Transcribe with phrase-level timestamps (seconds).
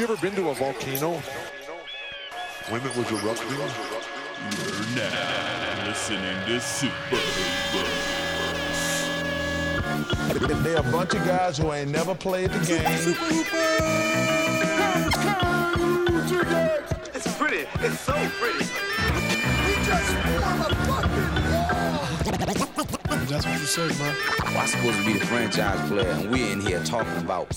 [0.00, 1.20] you ever been to a volcano?
[2.70, 3.50] When it was erupting?
[3.50, 3.68] You're
[4.96, 8.22] now listening to Super Hoopers.
[10.64, 12.80] They're a bunch of guys who ain't never played the game.
[17.14, 17.66] It's pretty.
[17.80, 18.64] It's so pretty.
[19.66, 22.08] We just form a fucking wall!
[23.26, 24.08] That's what you say, bro.
[24.46, 27.52] I'm supposed to be the franchise player, and we're in here talking about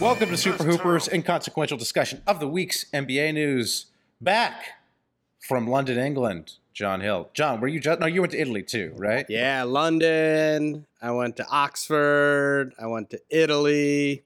[0.00, 3.86] Welcome to Super Hoopers, inconsequential discussion of the week's NBA news.
[4.20, 4.66] Back
[5.40, 7.30] from London, England, John Hill.
[7.32, 8.00] John, were you just?
[8.00, 9.24] No, you went to Italy too, right?
[9.28, 10.86] Yeah, London.
[11.00, 12.74] I went to Oxford.
[12.78, 14.22] I went to Italy.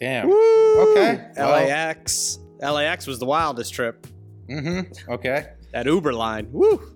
[0.00, 0.26] Damn.
[0.26, 1.28] Okay.
[1.36, 2.40] well, LAX.
[2.60, 4.06] LAX was the wildest trip.
[4.48, 5.10] Mm-hmm.
[5.12, 5.52] Okay.
[5.72, 6.48] That Uber line.
[6.50, 6.93] Woo.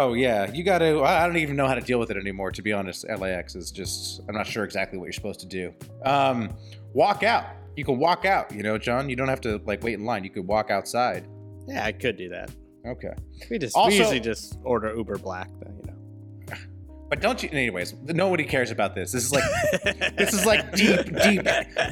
[0.00, 1.02] Oh yeah, you got to.
[1.02, 2.52] I don't even know how to deal with it anymore.
[2.52, 4.20] To be honest, LAX is just.
[4.28, 5.72] I'm not sure exactly what you're supposed to do.
[6.04, 6.56] Um,
[6.92, 7.46] walk out.
[7.76, 8.52] You can walk out.
[8.54, 9.08] You know, John.
[9.08, 10.22] You don't have to like wait in line.
[10.24, 11.26] You could walk outside.
[11.66, 12.50] Yeah, I could do that.
[12.86, 13.12] Okay.
[13.50, 16.56] We just Also- we usually just order Uber Black, though, you know.
[17.10, 17.48] But don't you?
[17.50, 19.12] Anyways, nobody cares about this.
[19.12, 19.44] This is like
[20.16, 21.46] this is like deep, deep,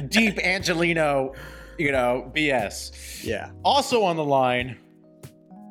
[0.09, 1.33] deep Angelino,
[1.77, 3.23] you know, BS.
[3.23, 3.51] Yeah.
[3.63, 4.77] Also on the line,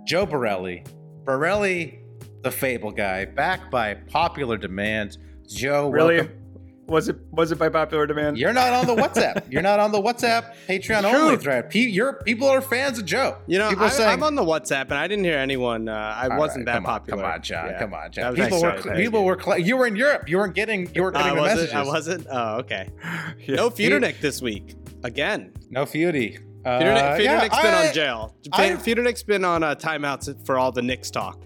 [0.04, 0.84] Joe Borelli.
[1.24, 2.00] Borelli,
[2.46, 5.18] the Fable guy, back by popular demand.
[5.48, 6.16] Joe, Really?
[6.18, 6.42] welcome.
[6.86, 8.38] Was it was it by popular demand?
[8.38, 9.42] You're not on the WhatsApp.
[9.50, 11.68] You're not on the WhatsApp Patreon only thread.
[11.68, 13.38] Pe- you're, people are fans of Joe.
[13.48, 15.88] You know, people I, saying, I'm on the WhatsApp, and I didn't hear anyone.
[15.88, 17.22] Uh, I wasn't right, that come on, popular.
[17.24, 17.66] Come on, John.
[17.66, 17.78] Yeah.
[17.80, 18.34] Come on, John.
[18.36, 20.28] People were people were cl- you were in Europe.
[20.28, 21.58] You weren't getting you weren't getting the wasn't.
[21.58, 21.74] messages.
[21.74, 22.26] I wasn't.
[22.30, 22.88] Oh, okay.
[23.48, 23.56] Yeah.
[23.56, 25.52] No Futernick this week again.
[25.70, 26.38] No Futey.
[26.64, 26.84] Uh, Futernick,
[27.24, 28.34] yeah, Futernick's been I- on jail.
[28.52, 31.42] Futernick's been on uh, timeouts for all the Knicks talk.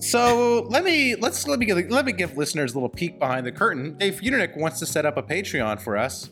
[0.00, 3.46] So let me let's let me give let me give listeners a little peek behind
[3.46, 3.96] the curtain.
[3.98, 6.30] Dave Uninick wants to set up a Patreon for us.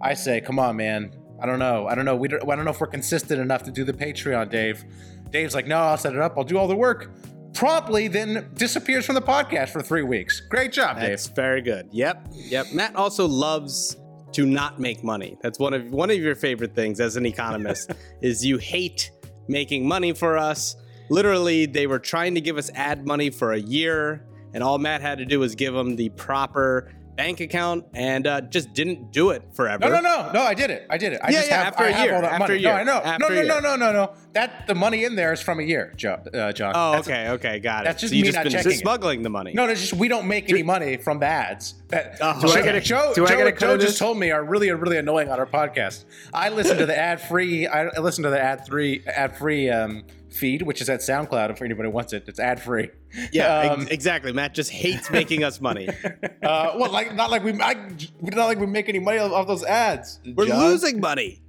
[0.00, 1.14] I say, come on, man.
[1.42, 1.86] I don't know.
[1.86, 2.16] I don't know.
[2.16, 4.84] We don't, I don't know if we're consistent enough to do the Patreon, Dave.
[5.30, 6.34] Dave's like, no, I'll set it up.
[6.36, 7.10] I'll do all the work.
[7.54, 10.40] Promptly, then disappears from the podcast for three weeks.
[10.40, 11.08] Great job, Dave.
[11.08, 11.88] That's very good.
[11.90, 12.66] Yep, yep.
[12.72, 13.96] Matt also loves
[14.32, 15.36] to not make money.
[15.42, 19.10] That's one of one of your favorite things as an economist is you hate
[19.48, 20.76] making money for us.
[21.10, 25.00] Literally, they were trying to give us ad money for a year, and all Matt
[25.02, 29.28] had to do was give them the proper bank account, and uh, just didn't do
[29.30, 29.80] it forever.
[29.86, 30.40] No, no, no, no!
[30.40, 30.86] I did it.
[30.88, 31.20] I did it.
[31.22, 32.54] I Yeah, just yeah, have, after I a have year, all that after money.
[32.54, 32.92] a year, No, I know.
[33.04, 34.12] after no, a no, no, no, no, no.
[34.32, 36.72] That the money in there is from a year, Joe, uh, John.
[36.74, 37.84] Oh, That's- okay, okay, got it.
[37.86, 38.78] that's just so you me just not been checking it.
[38.78, 39.52] smuggling the money.
[39.52, 41.74] No, no, just we don't make any money from the ads.
[41.88, 43.98] That, Oh, Do I get a- Joe, do I Joe, get a cut Joe just
[43.98, 46.04] told me are really, really annoying on our podcast.
[46.32, 47.66] I listen to the ad free.
[47.66, 51.50] I listen to the ad free, ad free um, feed, which is at SoundCloud.
[51.50, 52.90] If anybody wants it, it's ad free.
[53.32, 54.32] Yeah, Um, exactly.
[54.32, 55.88] Matt just hates making us money.
[56.42, 57.74] uh, well, like not like we, I,
[58.20, 60.20] not like we make any money off those ads.
[60.36, 60.60] We're John.
[60.60, 61.42] losing money.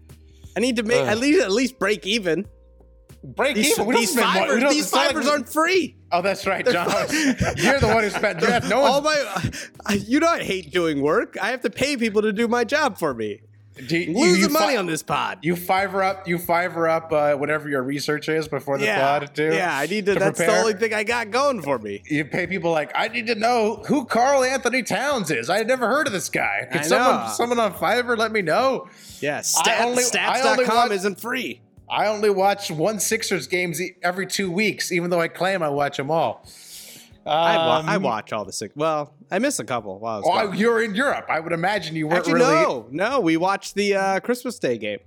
[0.56, 2.46] I need to make at least at least break even.
[3.24, 3.86] Break These, even.
[3.86, 4.40] We these spend money.
[4.41, 5.96] We fibers, these it's not like we- aren't free.
[6.12, 6.88] Oh, that's right, John.
[7.58, 8.40] You're the one who spent.
[8.40, 9.52] Jeff, no All my,
[9.94, 11.38] you know, I hate doing work.
[11.41, 13.41] I have to pay people to do my job for me.
[13.88, 15.40] Do you, Losing you money fi- on this pod.
[15.44, 16.28] You fiver up.
[16.28, 19.54] You fiver up uh, whatever your research is before the yeah, pod too.
[19.54, 19.76] yeah.
[19.78, 20.16] I need to.
[20.16, 20.56] that's prepare.
[20.56, 22.04] the only thing I got going for me.
[22.06, 25.50] You pay people like I need to know who Karl-Anthony Towns is.
[25.50, 26.68] I had never heard of this guy.
[26.72, 28.90] Can someone someone on Fiverr let me know?
[29.20, 31.62] Yeah, I stat, only- stats.com isn't free.
[31.90, 35.98] I only watch one Sixers games every two weeks, even though I claim I watch
[35.98, 36.46] them all.
[37.26, 38.76] I, wa- Um, I watch all the six.
[38.76, 41.26] Well, I miss a couple while I was Oh, you're in Europe.
[41.30, 42.54] I would imagine you weren't Actually, really.
[42.64, 43.20] no, no.
[43.20, 45.00] We watched the uh, Christmas Day game.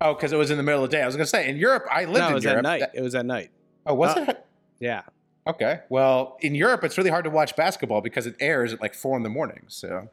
[0.00, 1.02] Oh, because it was in the middle of the day.
[1.02, 1.84] I was gonna say in Europe.
[1.90, 2.58] I lived No, it in was Europe.
[2.58, 2.80] at night.
[2.80, 3.50] That- It was at night.
[3.86, 4.46] oh, was Uh, it?
[4.78, 5.02] Yeah.
[5.46, 5.80] Okay.
[5.88, 9.16] Well, in Europe, it's really hard to watch basketball because it airs at like four
[9.16, 9.64] in the morning.
[9.68, 10.08] So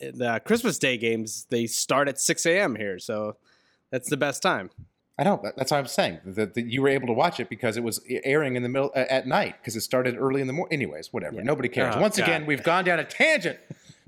[0.00, 2.74] the Christmas Day games they start at 6 a.m.
[2.76, 3.36] here, so
[3.90, 4.70] that's the best time.
[5.20, 6.18] I know that- that's what I'm saying.
[6.24, 8.90] That, that you were able to watch it because it was airing in the middle
[8.96, 10.72] uh, at night because it started early in the morning.
[10.72, 11.42] Anyways, whatever.
[11.42, 11.94] Nobody cares.
[11.96, 12.24] Oh, Once God.
[12.24, 13.58] again, we've gone down a tangent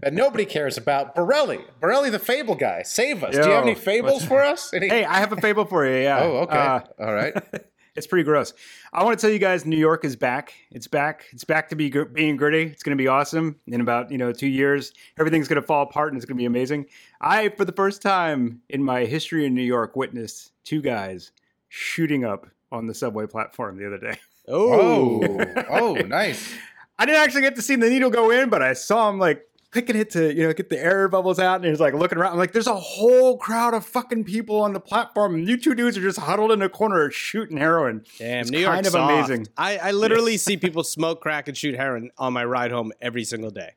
[0.00, 1.14] that nobody cares about.
[1.14, 3.34] Borelli, Borelli, the Fable guy, save us.
[3.36, 4.72] Do you have any fables for us?
[4.74, 6.02] Any- Hey, I have a fable for you.
[6.02, 6.20] Yeah.
[6.22, 6.56] oh, okay.
[6.56, 7.34] Uh, All right.
[7.94, 8.54] it's pretty gross.
[8.92, 10.54] I want to tell you guys, New York is back.
[10.70, 11.26] It's back.
[11.32, 12.62] It's back to be gr- being gritty.
[12.62, 13.56] It's going to be awesome.
[13.66, 16.40] In about you know two years, everything's going to fall apart and it's going to
[16.40, 16.86] be amazing.
[17.20, 21.32] I, for the first time in my history in New York, witnessed two guys
[21.68, 24.18] shooting up on the subway platform the other day.
[24.48, 25.38] Oh,
[25.70, 26.52] oh, nice.
[26.98, 29.46] I didn't actually get to see the needle go in, but I saw him like
[29.72, 32.32] picking it to you know get the air bubbles out, and he's like looking around.
[32.32, 35.74] I'm like, there's a whole crowd of fucking people on the platform, and you two
[35.74, 38.04] dudes are just huddled in a corner shooting heroin.
[38.18, 39.12] Damn, it's New York's kind of soft.
[39.30, 39.48] amazing.
[39.56, 43.24] I, I literally see people smoke crack and shoot heroin on my ride home every
[43.24, 43.70] single day.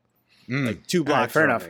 [0.48, 1.34] Like two All right, blocks.
[1.34, 1.68] fair from enough.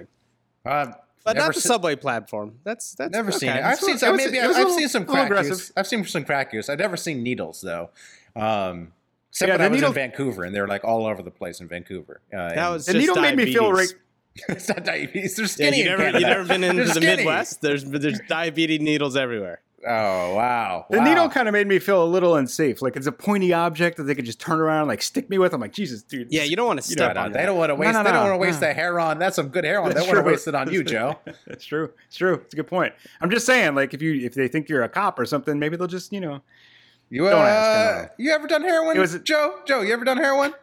[0.66, 0.94] Uh,
[1.24, 2.60] but Never not the se- subway platform.
[2.64, 3.54] That's that's Never seen it.
[3.64, 4.12] I've It's- seen some.
[4.12, 5.72] was- Maybe it I've, was a I've little- seen some a crack use.
[5.78, 6.70] I've seen some crack use.
[6.70, 7.90] I've never seen needles though.
[8.36, 8.92] Um,
[9.32, 11.32] except Yeah, when the I was needle- in Vancouver, and they're like all over the
[11.32, 12.22] place in Vancouver.
[12.34, 13.94] Uh, That and- was The just needle made me feel diabetes.
[13.94, 14.02] right.
[14.50, 15.36] it's not diabetes.
[15.36, 15.78] They're Yeah, skinny.
[15.84, 17.16] you in never you never been into They're the skinny.
[17.18, 17.62] Midwest?
[17.62, 19.62] There's there's diabetes needles everywhere.
[19.88, 20.88] Oh wow!
[20.90, 21.04] The Wow.
[21.04, 22.82] needle kind of made me feel a little unsafe.
[22.82, 25.38] Like it's a pointy object that they could just turn around and like stick me
[25.38, 25.54] with.
[25.54, 26.30] I'm like, Jesus, dude.
[26.32, 27.46] Yeah, you don't want to You know, step No, on they that.
[27.46, 27.94] don't want to waste.
[27.94, 28.68] no, no, they don't want to waste no.
[28.68, 29.20] the heroin.
[29.20, 29.90] That's some good heroin.
[29.90, 31.20] They That's want to waste it on you, Joe.
[31.46, 31.92] It's true.
[32.08, 32.34] It's true.
[32.44, 32.94] It's a good point.
[33.22, 35.78] I'm just saying, like, if you if they think you're a cop or something, maybe
[35.78, 36.42] they'll just you know.
[37.12, 39.60] You Don't uh, ask, you ever done heroin, It was- Joe?
[39.68, 40.56] Joe, you ever done heroin?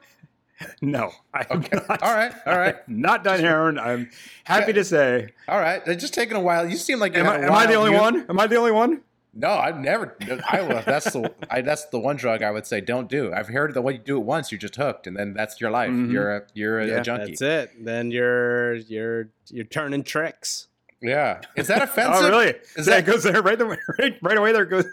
[0.80, 1.78] No, I have Okay.
[1.88, 2.02] not.
[2.02, 2.32] All right.
[2.46, 2.76] All right.
[2.88, 3.78] Not done heroin.
[3.78, 4.10] I'm
[4.44, 5.28] happy to say.
[5.48, 5.84] All right.
[5.84, 6.68] They're just taking a while.
[6.68, 8.00] You seem like you Am I, had a am I the only youth.
[8.00, 8.26] one?
[8.28, 9.00] Am I the only one?
[9.34, 10.14] No, I've never.
[10.50, 10.82] I will.
[10.84, 11.32] That's the.
[11.50, 13.32] I, that's the one drug I would say don't do.
[13.32, 15.70] I've heard that when you do it once, you're just hooked, and then that's your
[15.70, 15.90] life.
[15.90, 16.12] Mhm.
[16.12, 17.26] You're a you're a, Yeah, junkie.
[17.36, 17.84] That's it.
[17.84, 20.68] Then you're you're you're turning tricks.
[21.00, 21.40] Yeah.
[21.56, 22.24] Is that offensive?
[22.24, 22.48] Oh, really?
[22.50, 23.66] Is Is that that goes there right, the,
[23.98, 24.52] right, right away?
[24.52, 24.84] There goes.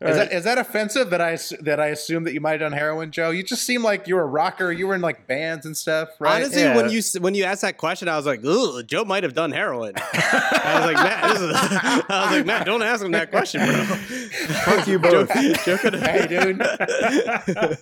[0.00, 2.72] Is that, is that offensive that I that I assume that you might have done
[2.72, 3.30] heroin, Joe?
[3.30, 4.70] You just seem like you were a rocker.
[4.72, 6.42] You were in like bands and stuff, right?
[6.42, 6.76] Honestly, Yeah.
[6.76, 9.52] when you when you asked that question, I was like, "Ooh, Joe might have done
[9.52, 13.30] heroin." I was like, "Matt, this is, I was like, Matt, don't ask him that
[13.30, 13.84] question, bro."
[14.64, 15.32] Fuck you both.
[15.64, 16.60] Joe could hey, dude.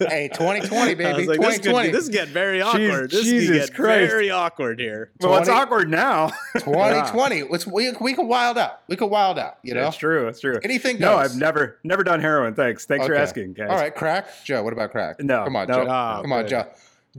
[0.08, 1.18] hey, 2020, I baby.
[1.18, 1.88] was like, this, 2020.
[1.88, 3.10] could, this is getting very awkward.
[3.10, 4.10] this Jesus could get Christ.
[4.10, 5.10] very awkward here.
[5.20, 6.28] well, it's awkward now.
[6.58, 7.44] 2020.
[7.44, 8.80] Let's, we, we can wild out.
[8.88, 9.82] We can wild out, you know?
[9.84, 10.24] That's true.
[10.24, 10.58] That's true.
[10.62, 11.16] Anything No.
[11.16, 12.54] I've never never done heroin.
[12.54, 12.84] Thanks.
[12.86, 13.70] Thanks for asking, guys.
[13.70, 14.26] All right, crack.
[14.44, 15.20] Joe, what about crack?
[15.20, 15.74] No, Come on, no.
[15.74, 15.80] Joe.
[15.90, 16.48] Oh, Come on, good.
[16.50, 16.66] Joe.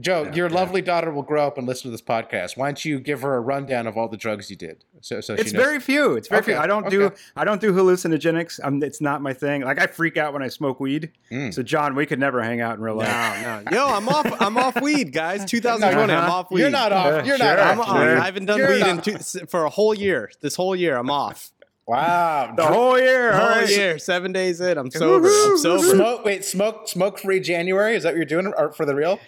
[0.00, 2.56] Joe, your lovely daughter will grow up and listen to this podcast.
[2.56, 4.82] Why don't you give her a rundown of all the drugs you did?
[5.02, 5.64] So, so It's she knows.
[5.64, 6.14] very few.
[6.14, 6.60] It's very Okay, few.
[6.60, 7.12] I don't do.
[7.36, 8.58] I don't do hallucinogenics.
[8.64, 9.62] I'm, it's not my thing.
[9.62, 11.12] Like I freak out when I smoke weed.
[11.30, 11.54] Mm.
[11.54, 13.06] So John, we could never hang out in real life.
[13.08, 14.42] No, no, yo, I'm off.
[14.42, 15.44] I'm off weed, guys.
[15.48, 16.32] 2020, I'm Uh-huh.
[16.38, 16.62] off weed.
[16.62, 17.24] You're not off.
[17.24, 17.46] You're sure.
[17.46, 17.88] not I'm off.
[17.88, 17.96] off.
[17.98, 18.18] Sure.
[18.18, 20.28] I haven't done You're weed in two, for a whole year.
[20.40, 21.52] This whole year, I'm off.
[21.86, 22.54] Wow.
[22.56, 23.32] The whole year.
[23.32, 23.68] The whole right.
[23.68, 25.28] year, seven days in, I'm sober.
[25.28, 25.82] I'm sober.
[25.94, 26.24] Smoke.
[26.24, 26.88] Wait, smoke.
[26.88, 27.94] Smoke free January.
[27.96, 29.20] Is that what you're doing, or for the real?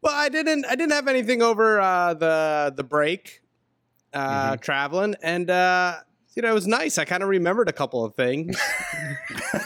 [0.00, 0.64] Well, I didn't.
[0.66, 3.42] I didn't have anything over uh, the the break,
[4.14, 5.96] uh, traveling, and uh,
[6.34, 6.96] you know it was nice.
[6.96, 8.56] I kind of remembered a couple of things.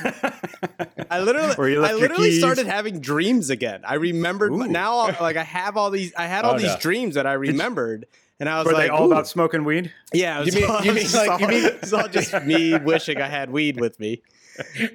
[1.10, 2.38] I literally, Where you left I literally keys.
[2.40, 3.82] started having dreams again.
[3.86, 4.66] I remembered Ooh.
[4.66, 5.06] now.
[5.20, 6.12] Like I have all these.
[6.16, 6.78] I had all Oh, these no.
[6.80, 8.06] dreams that I remembered,
[8.40, 9.92] and I was Were like, they all "Ooh." about smoking weed?
[10.12, 12.32] Yeah, it was You mean- all, you mean like- all- you mean- it's all just
[12.44, 14.22] me wishing I had weed with me.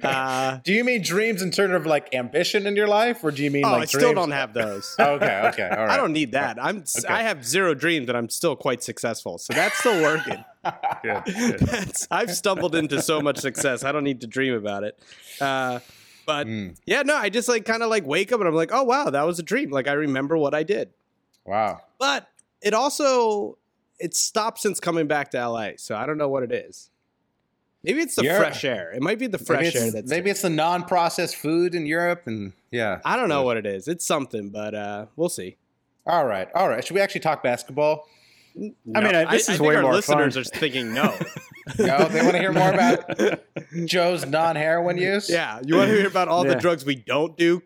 [0.02, 3.44] Uh, Do you mean dreams in terms of like ambition in your life, or do
[3.44, 4.96] you mean oh, like I still dreams- don't have those.
[4.98, 5.40] Okay.
[5.46, 5.62] Okay.
[5.70, 5.90] All right.
[5.90, 6.58] I don't need that.
[6.60, 6.78] I'm.
[6.82, 9.38] s I have zero dreams, and I'm still quite successful.
[9.38, 10.44] So that's still working.
[11.04, 11.22] Good.
[11.26, 11.92] good.
[12.10, 13.84] I've stumbled into so much success.
[13.84, 14.98] I don't need to dream about it.
[15.40, 15.78] Uh,
[16.26, 16.76] but Mm.
[16.84, 19.10] yeah, no, I just like kind of like wake up and I'm like, oh wow,
[19.10, 19.70] that was a dream.
[19.70, 20.90] Like I remember what I did.
[21.44, 21.82] Wow.
[22.00, 22.26] But
[22.62, 23.58] it also
[23.98, 25.70] it stopped since coming back to LA.
[25.76, 26.90] So I don't know what it is.
[27.84, 28.92] Maybe it's the You're- fresh air.
[28.92, 30.08] It might be the fresh air that's.
[30.08, 33.00] maybe it's the non-processed food in Europe, and yeah.
[33.04, 33.88] I don't know what it is.
[33.88, 35.56] It's something, but uh, we'll see.
[36.06, 36.48] All right.
[36.54, 36.84] All right.
[36.84, 38.06] Should we actually talk basketball?
[38.56, 40.40] I mean, No, uh, this I is think way our more listeners fun.
[40.42, 41.12] are thinking no.
[41.78, 43.40] No, they want to hear more about
[43.86, 45.30] Joe's non-heroin use.
[45.30, 47.62] yeah, you want to hear about all the drugs we don't do?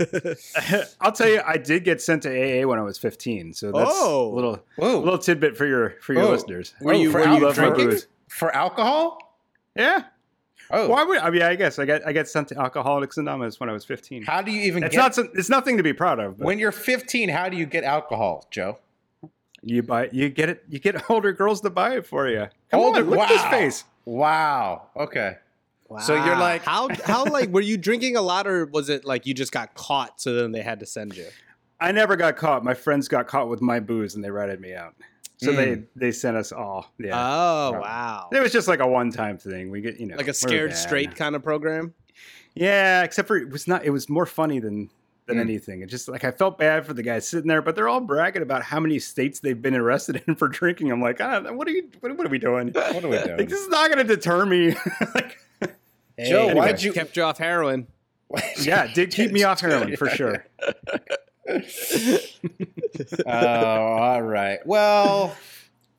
[1.00, 3.52] I'll tell you, I did get sent to AA when I was 15.
[3.54, 4.32] So that's Oh.
[4.32, 4.98] a little Whoa.
[4.98, 6.30] a little tidbit for your for your Oh.
[6.30, 6.74] listeners.
[6.80, 8.06] Were oh, you- for were you drinking booze.
[8.28, 9.18] for alcohol?
[9.76, 10.04] Yeah.
[10.70, 11.42] Oh, Why would I mean?
[11.42, 14.24] I guess I got I got sent to Alcoholics Anonymous when I was 15.
[14.24, 14.98] how do you even It's get?
[15.00, 16.36] not some- it's nothing to be proud of.
[16.38, 18.78] But when you're 15, how do you get alcohol, Joe?
[19.62, 22.46] You buy you get it you get older girls to buy it for you.
[22.70, 23.50] Come Older- on, look at his wow.
[23.50, 23.84] face.
[24.04, 24.86] Wow.
[24.96, 25.36] Okay.
[25.88, 25.98] Wow.
[26.00, 29.26] So you're like- how how like were you drinking a lot or was it like
[29.26, 31.26] you just got caught so then they had to send you?
[31.80, 32.64] I never got caught.
[32.64, 34.94] My friends got caught with my booze and they ratted me out.
[35.36, 35.86] So they Mm.
[35.94, 36.92] they sent us all.
[36.98, 37.12] Yeah.
[37.14, 37.80] Oh Right.
[37.80, 38.28] wow.
[38.32, 39.70] it was just like a one time thing.
[39.70, 41.94] We get you know Like a scared straight kind of program?
[42.54, 43.84] Yeah, except for it was not.
[43.84, 44.90] It was more funny than
[45.28, 45.42] than Mm.
[45.42, 45.82] anything.
[45.82, 48.42] It just like I felt bad for the guys sitting there, but they're all bragging
[48.42, 50.90] about how many states they've been arrested in for drinking.
[50.90, 51.88] I'm like, ah, what are you?
[52.00, 52.72] What, what are we doing?
[52.72, 53.38] What are we doing?
[53.38, 54.74] Like, this is not going to deter me.
[55.14, 55.38] like,
[56.26, 57.86] Joe, Hey, why'd you- kept you off heroin?
[58.60, 60.44] yeah, did keep me off heroin for sure.
[63.26, 64.58] oh, all right.
[64.66, 65.34] Well,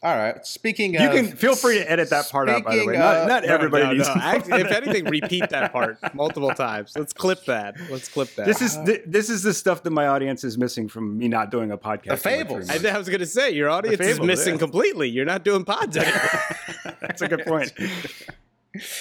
[0.02, 0.46] all right.
[0.46, 2.64] Speaking of, You can feel free to edit that part out.
[2.64, 4.08] By the way, not, of- not No, everybody no, needs.
[4.08, 4.14] no.
[4.14, 6.94] to Actually, if anything, repeat that part multiple times.
[6.96, 7.76] Let's clip that.
[7.90, 8.46] Let's clip that.
[8.46, 11.52] This is thi- this is the stuff that my audience is missing from me not
[11.52, 12.04] doing a podcast.
[12.04, 12.70] The like fables.
[12.70, 12.90] I.
[12.90, 14.60] I was gonna say your audience is missing yeah.
[14.60, 15.10] completely.
[15.10, 16.96] You're not doing pods anymore.
[17.02, 17.74] That's a good point.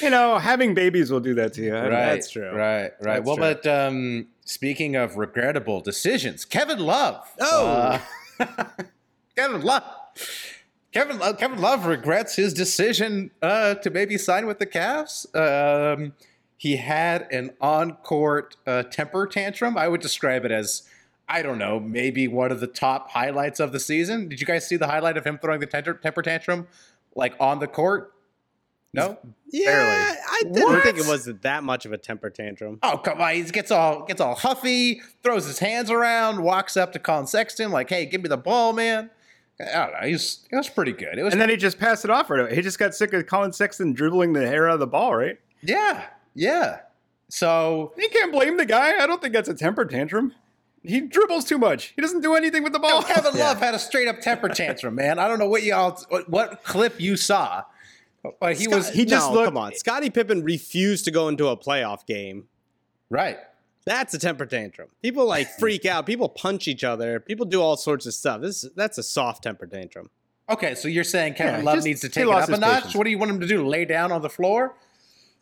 [0.00, 1.74] you know, having babies will do that to you.
[1.74, 2.50] Right, That's true.
[2.50, 3.00] Right, right.
[3.00, 3.54] That's well, true.
[3.62, 7.22] but um, speaking of regrettable decisions, Kevin Love.
[7.40, 8.00] Oh.
[8.40, 8.64] Uh,
[9.36, 9.84] Kevin Love.
[10.92, 15.26] Kevin Love, Kevin Love regrets his decision uh, to maybe sign with the Cavs.
[15.36, 16.14] Um,
[16.56, 19.76] he had an on-court uh, temper tantrum.
[19.76, 20.82] I would describe it as,
[21.28, 24.28] I don't know, maybe one of the top highlights of the season.
[24.28, 26.66] Did you guys see the highlight of him throwing the temper, temper tantrum,
[27.14, 28.12] like on the court?
[28.94, 29.18] No.
[29.50, 30.82] Yeah, I didn't What?
[30.82, 32.78] think it was that much of a temper tantrum.
[32.82, 33.34] Oh come on!
[33.34, 37.70] He gets all gets all huffy, throws his hands around, walks up to Collin Sexton
[37.70, 39.10] like, "Hey, give me the ball, man."
[39.60, 40.06] I don't know.
[40.06, 41.18] He's it was pretty good.
[41.18, 42.50] It was And then he just passed it off right.
[42.52, 45.38] He just got sick of Collin Sexton dribbling the hair out of the ball, right?
[45.62, 46.80] yeah, yeah.
[47.28, 49.02] So You can't blame the guy.
[49.02, 50.32] I don't think that's a temper tantrum.
[50.84, 51.92] He dribbles too much.
[51.96, 53.00] He doesn't do anything with the ball.
[53.02, 55.18] No, Kevin Love had a straight up temper tantrum, man.
[55.18, 57.64] I don't know what y'all what, what clip you saw,
[58.40, 59.74] but he was he just no, looked- come on.
[59.74, 62.46] Scottie Pippen refused to go into a playoff game.
[63.10, 63.38] right.
[63.88, 64.88] That's a temper tantrum.
[65.02, 66.06] People like freak out.
[66.06, 67.20] People punch each other.
[67.20, 68.40] People do all sorts of stuff.
[68.42, 70.10] This that's a soft temper tantrum.
[70.50, 72.74] Okay, so you're saying Kevin Yeah, Love needs to take it up a notch?
[72.76, 72.94] patience.
[72.94, 73.66] What do you want him to do?
[73.66, 74.74] Lay down on the floor?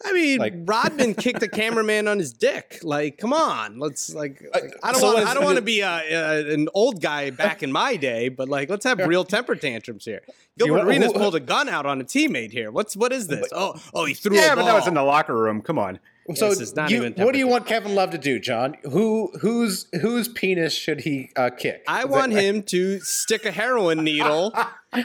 [0.05, 2.81] I mean, Like- Rodman kicked a cameraman on his dick.
[2.83, 4.43] Like, come on, let's like.
[4.53, 5.27] like, I don't so want.
[5.27, 8.49] I don't want to be uh, uh, an old guy back in my day, but
[8.49, 10.23] like, let's have real temper tantrums here.
[10.59, 12.71] Gilbert want- Arenas pulled a gun out on a teammate here.
[12.71, 13.49] What's what is this?
[13.53, 15.63] Oh, oh, he threw yeah, a but that was in the locker room.
[15.63, 15.99] Come on.
[16.35, 18.75] So This is not you- even what do you want Kevin Love to do, John?
[18.83, 21.85] Who whose whose penis should he uh, kick?
[21.87, 24.53] I Is want that- him to stick a heroin needle,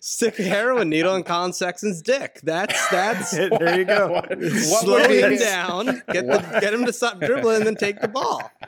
[0.00, 2.40] stick a heroin needle in Collin Sexton's dick.
[2.42, 4.08] That's that's there you go.
[4.12, 7.76] What, what slow him his- down, get the, get him to stop dribbling, and then
[7.76, 8.50] take the ball.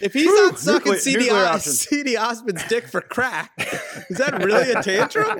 [0.00, 3.52] If he's Whew, not sucking nuclear- Cedi, nuclear Cedi Osman's dick for crack,
[4.10, 5.38] is that really a tantrum?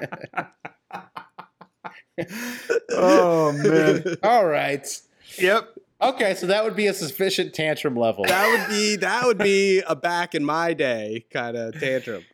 [2.91, 4.17] Oh man.
[4.23, 4.87] All right.
[5.39, 5.69] Yep.
[6.01, 8.25] Okay, so that would be a sufficient tantrum level.
[8.25, 12.25] That would be that would be a back in my day kind of tantrum.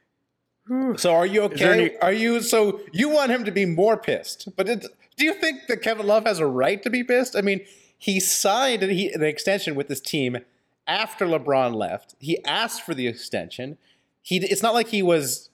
[0.96, 1.72] So are you okay?
[1.88, 4.48] any- are you so you want him to be more pissed?
[4.56, 7.36] But it, do you think that Kevin Love has a right to be pissed?
[7.36, 7.60] I mean,
[7.96, 10.38] he signed an, he, an extension with this team
[10.86, 12.14] after LeBron left.
[12.18, 13.78] He asked for the extension.
[14.22, 15.50] He it's not like he was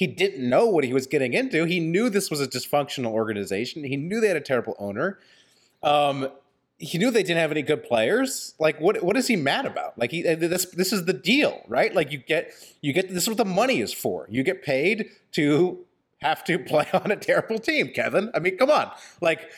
[0.00, 1.66] he didn't know what he was getting into.
[1.66, 3.84] He knew this was a dysfunctional organization.
[3.84, 5.18] He knew they had a terrible owner.
[5.82, 6.30] Um,
[6.78, 8.54] he knew they didn't have any good players.
[8.58, 9.98] Like, what what is he mad about?
[9.98, 11.94] Like, he uh, this this is the deal, right?
[11.94, 14.26] Like, you get you get this is what the money is for.
[14.30, 15.84] You get paid to
[16.22, 18.30] have to play on a terrible team, Kevin.
[18.34, 18.90] I mean, come on.
[19.20, 19.50] Like,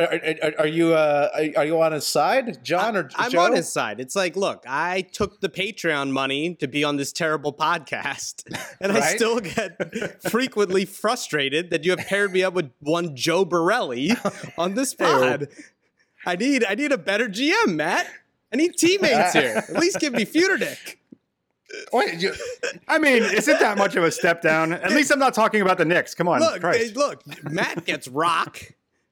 [0.00, 3.40] are, are, are you uh, are, are you on his side, John or I'm Joe?
[3.40, 4.00] on his side.
[4.00, 8.44] It's like, look, I took the Patreon money to be on this terrible podcast,
[8.80, 13.44] and I still get frequently frustrated that you have paired me up with one Joe
[13.44, 14.12] Borelli
[14.58, 15.48] on this pod.
[16.26, 18.06] I need, I need a better GM, Matt.
[18.52, 19.56] I need teammates here.
[19.68, 20.96] At least give me Futernick.
[21.92, 22.32] Wait, you,
[22.88, 24.72] I mean, is it that much of a step down?
[24.72, 26.14] At least I'm not talking about the Knicks.
[26.14, 26.96] Come on, Look, Christ.
[26.96, 28.60] look, Matt gets Rock.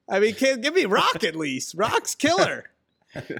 [0.09, 1.75] I mean, can, give me Rock at least.
[1.75, 2.69] Rock's killer.
[3.15, 3.37] you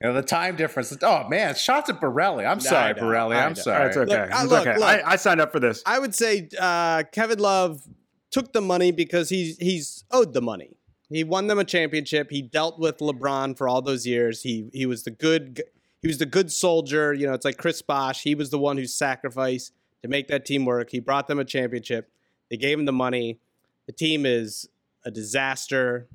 [0.00, 0.96] know, the time difference.
[1.02, 2.44] Oh man, shots at Borelli.
[2.44, 3.36] I'm sorry, know, Borelli.
[3.36, 3.84] I I'm sorry.
[3.84, 4.10] That's okay.
[4.10, 4.78] Look, uh, It's look, okay.
[4.78, 4.88] look.
[4.88, 5.82] I, I signed up for this.
[5.86, 7.86] I would say uh, Kevin Love
[8.30, 10.76] took the money because he's he's owed the money.
[11.10, 12.30] He won them a championship.
[12.30, 14.42] He dealt with LeBron for all those years.
[14.42, 15.62] He he was the good
[16.02, 17.12] he was the good soldier.
[17.14, 18.22] You know, it's like Chris Bosh.
[18.22, 20.90] He was the one who sacrificed to make that team work.
[20.90, 22.10] He brought them a championship.
[22.50, 23.38] They gave him the money.
[23.86, 24.68] The team is
[25.04, 26.08] a disaster.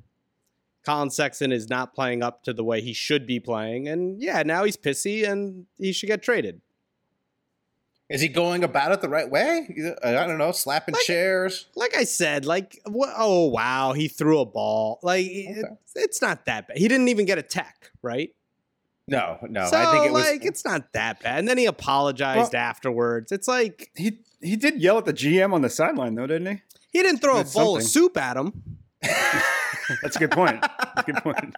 [0.84, 4.42] Collin Sexton is not playing up to the way he should be playing, and yeah,
[4.42, 6.60] now he's pissy and he should get traded.
[8.10, 9.66] Is he going about it the right way?
[10.04, 11.66] I don't know, slapping chairs.
[11.74, 13.14] like I said, like what?
[13.16, 14.98] Oh wow, he threw a ball.
[15.02, 15.64] Like it-
[15.96, 16.76] it's not that bad.
[16.76, 18.34] He didn't even get a tech, right?
[19.08, 19.66] No, no.
[19.68, 20.24] so I think it was.
[20.24, 21.38] like it's not that bad.
[21.38, 23.32] And then he apologized Well- afterwards.
[23.32, 26.62] It's like He he did yell at the GM on the sideline though, didn't he?
[26.92, 28.73] he didn't throw That's a bowl of soup at him.
[30.02, 30.60] That's a good point.
[30.60, 31.54] That's a good point.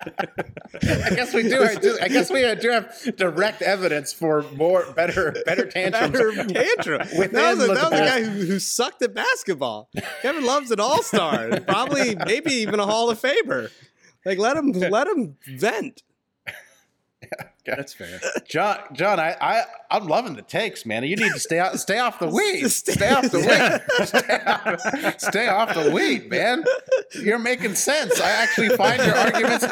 [0.83, 1.63] I guess we do.
[1.63, 6.13] I, guess we do have direct evidence for more, better, better tantrums.
[6.13, 6.99] Better tantrum.
[7.09, 9.91] that was, a, that was a guy who, who sucked at basketball.
[10.23, 13.71] Kevin Love's an all star, probably maybe even a Hall of Famer.
[14.25, 16.03] Like let him let him vent.
[17.65, 18.21] That's fair.
[18.49, 21.03] John, John, I, I, I'm loving the takes, man.
[21.05, 22.69] You need to stay out, stay off the weed.
[22.69, 23.39] Stay- Stay off the
[23.99, 24.07] weed.
[24.07, 26.65] Stay off, stay off the weed, man.
[27.15, 28.21] You're making sense.
[28.21, 29.65] I actually find your arguments.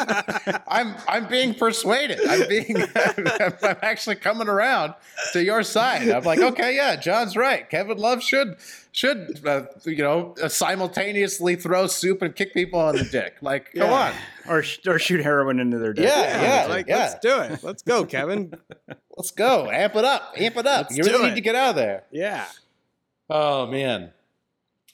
[0.67, 2.21] I'm, I'm being persuaded.
[2.29, 3.27] I'm being, I'm,
[3.63, 4.95] I'm actually coming around
[5.33, 6.09] to your side.
[6.09, 7.69] I'm like, okay, yeah, John's right.
[7.71, 8.57] Kevin Love should,
[8.95, 13.35] should, uh, you know, uh, simultaneously throw soup and kick people on the dick.
[13.43, 14.13] Like, come on.
[14.49, 16.05] Or sh- or shoot heroin into their dick.
[16.05, 16.99] Yeah, yeah, like yeah.
[16.99, 17.65] let's do it.
[17.65, 18.55] Let's go, Kevin.
[19.17, 19.71] Let's go.
[19.71, 20.35] Amp it up.
[20.37, 20.87] Amp it up.
[20.91, 21.37] Let's you really need it.
[21.37, 22.03] to get out of there.
[22.11, 22.47] Yeah.
[23.31, 24.13] Oh man.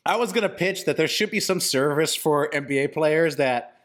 [0.05, 3.81] I was gonna pitch that there should be some service for NBA players that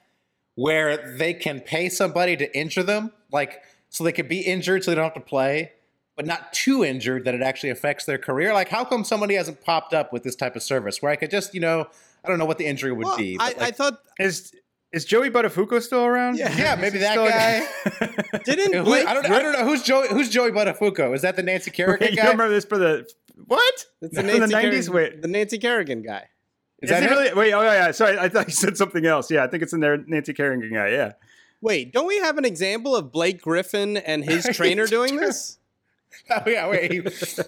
[0.55, 4.91] where they can pay somebody to injure them, like so they could be injured so
[4.91, 5.72] they don't have to play,
[6.15, 8.53] but not too injured that it actually affects their career.
[8.53, 11.29] Like, how come somebody hasn't popped up with this type of service where I could
[11.31, 11.88] just, you know,
[12.24, 13.38] I don't know what the injury would Well, be.
[13.39, 14.53] I, but, I like, thought Is
[14.91, 16.38] is Joey Buttafuoco still around?
[16.38, 16.55] Yeah.
[16.57, 18.39] yeah, maybe that Still- guy.
[18.45, 20.07] didn't Blake I don't, I don't know who's Joey.
[20.07, 21.13] Who's Joey Buttafuoco?
[21.13, 22.24] Is that the Nancy Kerrigan you guy?
[22.24, 23.05] remember this for the
[23.45, 23.86] what?
[24.01, 24.88] It's the From Nancy the nineties.
[24.89, 26.29] Kerrigan, Wait, the Nancy Kerrigan guy.
[26.81, 27.34] Is is, that really?
[27.34, 27.91] Wait, oh yeah, yeah.
[27.91, 29.29] Sorry, I thought you said something else.
[29.29, 29.98] Yeah, I think it's in there.
[29.98, 30.89] Nancy Kerrigan guy.
[30.89, 31.13] Yeah.
[31.62, 35.57] Wait, don't we have an example of Blake Griffin and his trainer doing this?
[36.29, 36.91] Oh yeah, wait.
[36.91, 37.00] he-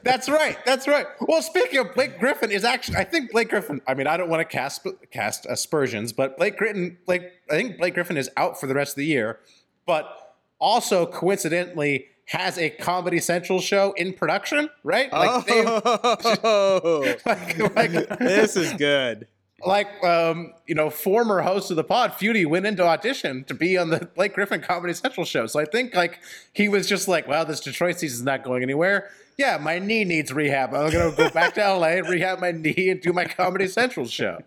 [0.03, 0.57] that's right.
[0.65, 1.05] That's right.
[1.21, 3.81] Well, speaking of Blake Griffin, is actually I think Blake Griffin.
[3.87, 7.77] I mean, I don't want to cast cast aspersions, but Blake Griffin, Blake, I think
[7.77, 9.39] Blake Griffin is out for the rest of the year,
[9.85, 14.69] but also coincidentally has a Comedy Central show in production.
[14.83, 15.11] Right?
[15.11, 19.27] Like Oh, like, like, this is good.
[19.65, 23.75] Like um, you know, former host of the pod, Futey, went into audition to be
[23.77, 25.47] on the Blake Griffin Comedy Central show.
[25.47, 26.19] So I think like
[26.53, 30.31] he was just like, "Wow, this Detroit season's not going anywhere." Yeah, my knee needs
[30.31, 30.73] rehab.
[30.75, 34.05] I'm gonna go back to LA and rehab my knee and do my Comedy Central
[34.07, 34.39] show.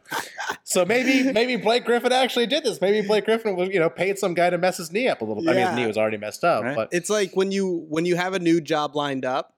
[0.62, 2.80] So maybe maybe Blake Griffin actually did this.
[2.80, 5.24] Maybe Blake Griffin was you know paid some guy to mess his knee up a
[5.24, 5.42] little.
[5.48, 5.70] I mean, Yeah.
[5.70, 6.76] his knee was already messed up, Right.
[6.76, 9.54] but It's like when you when you have a new job lined up,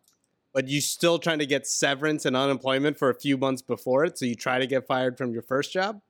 [0.53, 4.19] but you still trying to get severance and unemployment for a few months before it,
[4.19, 6.01] so you try to get fired from your first job.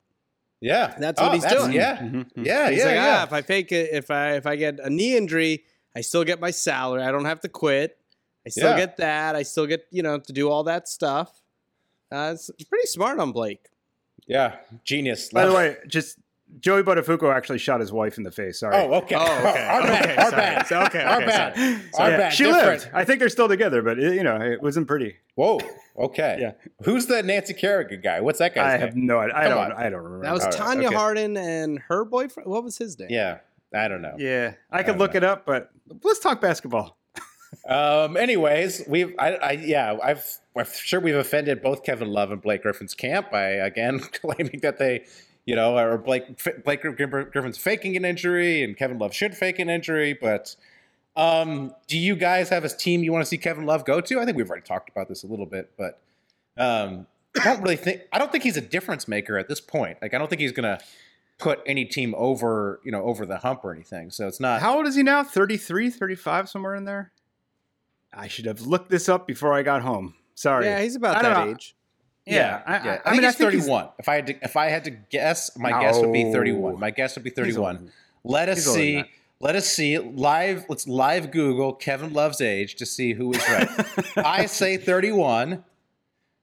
[0.60, 1.72] yeah, That's what he's doing.
[1.72, 2.26] Yeah, Mhm.
[2.36, 3.16] yeah, He's yeah, like, yeah.
[3.20, 5.64] ah, if I fake it, if I if I get a knee injury,
[5.96, 7.02] I still get my salary.
[7.02, 7.98] I don't have to quit.
[8.46, 8.76] I still Yeah.
[8.76, 9.34] get that.
[9.36, 11.42] I still get you know to do all that stuff.
[12.12, 13.68] Uh, it's pretty smart on Blake.
[14.26, 15.30] yeah, genius.
[15.30, 16.18] By the way, just
[16.60, 18.60] Joey Buttafuoco actually shot his wife in the face.
[18.60, 18.76] Sorry.
[18.76, 19.66] oh, okay, Oh, okay.
[19.66, 21.80] our bad, Okay, our bad, So- okay, our okay, bad, sorry.
[21.98, 22.32] our Yeah, bad.
[22.32, 22.66] she Different.
[22.82, 22.90] lived.
[22.94, 25.16] I think they're still together, but it, you know, it wasn't pretty.
[25.34, 25.58] Whoa.
[25.98, 26.38] Okay.
[26.40, 26.52] Yeah.
[26.84, 28.20] Who's the Nancy Kerrigan guy?
[28.20, 28.80] What's that guy's I name?
[28.86, 29.36] have no idea.
[29.36, 29.58] I don't.
[29.58, 29.72] on.
[29.72, 30.24] I don't remember.
[30.24, 30.96] That was All right, Tanya okay.
[30.96, 32.48] Harding and her boyfriend.
[32.48, 33.08] What was his name?
[33.10, 33.38] yeah.
[33.74, 34.14] I don't know.
[34.18, 35.18] yeah, I could don't look know.
[35.18, 35.70] it up, but
[36.04, 36.98] let's talk basketball.
[37.66, 38.16] Um.
[38.16, 39.14] Anyways, we've.
[39.18, 39.34] I.
[39.36, 39.96] I yeah.
[40.02, 40.26] I've.
[40.56, 44.78] I'm sure we've offended both Kevin Love and Blake Griffin's camp by again claiming that
[44.78, 45.04] they,
[45.44, 46.24] you know, or Blake
[46.64, 50.12] Blake Griffin's faking an injury and Kevin Love should fake an injury.
[50.14, 50.54] But,
[51.16, 54.20] um, do you guys have a team you want to see Kevin Love go to?
[54.20, 56.00] I think we've already talked about this a little bit, but,
[56.56, 57.06] um,
[57.40, 58.02] I don't really think.
[58.12, 59.98] I don't think he's a difference maker at this point.
[60.02, 60.78] Like, I don't think he's gonna
[61.38, 64.10] put any team over, you know, over the hump or anything.
[64.10, 64.60] So it's not.
[64.60, 65.24] How old is he now?
[65.24, 67.10] 33, 35, somewhere in there?
[68.12, 70.14] I should have looked this up before I got home.
[70.34, 70.66] Sorry.
[70.66, 71.52] Yeah, he's about I don't that know.
[71.52, 71.74] age.
[72.24, 73.00] Yeah, I, yeah.
[73.04, 73.88] I, I, I mean, I he's think he's- 31.
[73.98, 76.78] If I had to, if I had to guess, my guess would be 31.
[76.78, 77.90] My guess would be 31.
[78.24, 79.04] Let us he's see.
[79.40, 80.66] Let us see live.
[80.68, 83.68] Let's live Google Kevin Love's age to see who is right.
[84.16, 85.64] I say 31.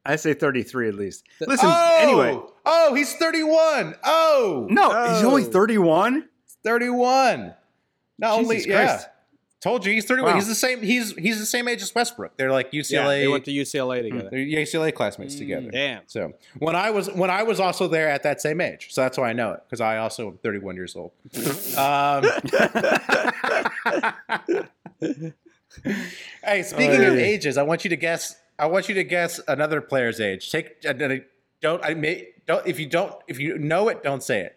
[0.06, 1.26] I say 33 at least.
[1.40, 2.40] Listen, oh, anyway.
[2.66, 3.96] Oh, he's 31.
[4.04, 5.52] Oh, No, he's only Oh.
[5.52, 6.28] 31.
[6.64, 7.54] 31.
[8.18, 9.02] Not only Jesus yeah.
[9.62, 9.64] Christ.
[9.64, 10.32] Told you he's 31.
[10.32, 10.36] Wow.
[10.36, 10.82] He's the same.
[10.82, 12.38] He's he's the same age as Westbrook.
[12.38, 13.20] They're like Yeah, UCLA.
[13.22, 14.30] they went to UCLA together.
[14.32, 15.70] they're UCLA classmates together.
[15.70, 16.04] Damn.
[16.08, 19.18] So when I was when I was also there at that same age, so that's
[19.18, 21.12] why I know it because I also am 31 years old.
[21.78, 22.24] um,
[26.44, 28.36] hey, speaking of ages, I want you to guess.
[28.58, 30.52] I want you to guess another player's age.
[30.52, 31.16] Take uh, uh,
[31.62, 34.56] don't I may don't if you don't if you know it, don't say it.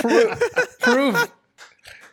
[0.00, 0.42] prove,
[0.80, 1.32] prove,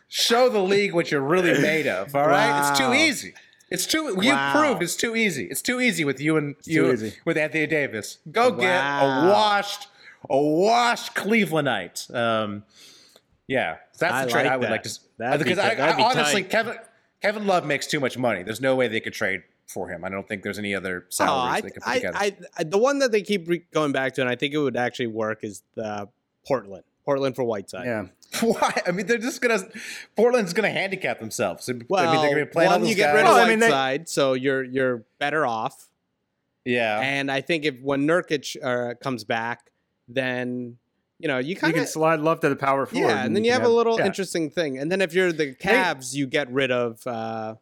[0.08, 2.70] show the league what you're really made of, all right?
[2.70, 3.34] It's too easy.
[3.72, 4.16] It's too.
[4.20, 5.44] You proved it's too easy.
[5.44, 7.14] It's too easy with you and you easy.
[7.24, 8.18] with Anthony Davis.
[8.30, 9.88] Go get a washed,
[10.28, 12.14] a washed Clevelandite.
[12.14, 12.64] Um,
[13.48, 14.70] yeah, that's I the trade like I would that.
[14.70, 14.98] like to.
[15.18, 16.50] That'd because ti- I, that'd I be honestly, tight.
[16.50, 16.76] Kevin
[17.20, 18.42] Kevin Love makes too much money.
[18.42, 20.04] There's no way they could trade for him.
[20.04, 22.16] I don't think there's any other Oh, salaries I, they could put I, together.
[22.18, 24.58] I, I, the one that they keep re- going back to, and I think it
[24.58, 26.08] would actually work, is the
[26.46, 26.84] Portland.
[27.04, 27.86] Portland for Whiteside.
[27.86, 28.06] Yeah.
[28.40, 28.82] Why?
[28.86, 29.58] I mean, they're just gonna.
[30.16, 31.68] Portland's gonna handicap themselves.
[31.68, 33.14] I mean, they're gonna be playing all one, those you get guys.
[33.16, 35.88] rid of Well, I mean, they- Whiteside, so you're you're better off.
[36.64, 39.70] yeah, And I think if when Nurkic uh, comes back,
[40.08, 40.78] then
[41.18, 43.06] you know you You kind can of slide love to the power forward.
[43.08, 44.06] yeah, and then you have a little yeah.
[44.06, 44.78] interesting thing.
[44.78, 47.56] And then if you're the Cavs, you get rid of uh,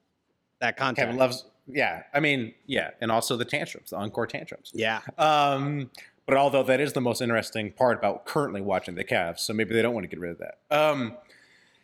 [0.60, 0.98] that contract.
[1.08, 1.44] Kevin loves.
[1.72, 4.72] Yeah, I mean, yeah, and also the tantrums, the encore tantrums.
[4.74, 5.90] Yeah, Um,
[6.30, 9.74] but although that is the most interesting part about currently watching the Cavs, so maybe
[9.74, 10.58] they don't want to get rid of that.
[10.70, 11.16] Um,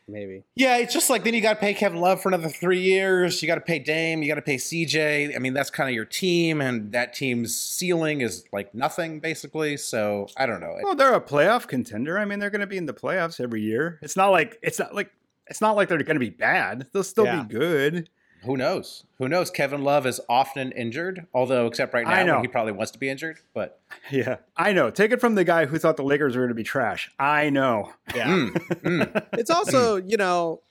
[0.09, 0.45] maybe.
[0.55, 3.43] yeah, it's just like then you got to pay Kevin Love for another three years.
[3.43, 4.23] You got to pay Dame.
[4.23, 5.35] You got to pay CJ.
[5.35, 9.77] I mean, that's kind of your team, and that team's ceiling is like nothing basically.
[9.77, 10.75] So I don't know.
[10.83, 12.19] Well, they're a playoff contender.
[12.19, 13.99] I mean, they're going to be in the playoffs every year.
[14.03, 15.11] It's not like it's not like
[15.49, 16.87] it's not like they're going to be bad.
[16.93, 17.43] They'll still Yeah.
[17.43, 18.09] be good.
[18.45, 19.05] Who knows?
[19.19, 19.51] Who knows?
[19.51, 22.41] Kevin Love is often injured, although except right now I know.
[22.41, 23.39] he probably wants to be injured.
[23.55, 24.91] But Yeah, I know.
[24.91, 27.11] Take it from the guy who thought the Lakers were going to be trash.
[27.19, 27.93] I know.
[28.15, 28.29] Yeah.
[28.29, 28.51] mm,
[28.83, 29.27] mm.
[29.33, 30.63] It's also, you know,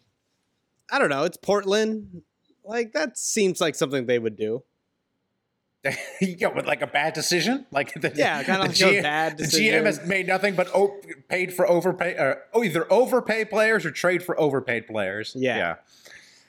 [0.92, 1.24] I don't know.
[1.24, 2.22] It's Portland.
[2.64, 4.64] Like that seems like something they would do.
[6.22, 9.38] yeah, with like a bad decision, like the, Yeah, kinda the like a GM bad
[9.38, 11.00] The GM has made nothing but o-
[11.30, 15.34] paid for overpay, or oh, either overpay players or trade for overpaid players.
[15.38, 15.58] Yeah.
[15.58, 15.76] Yeah.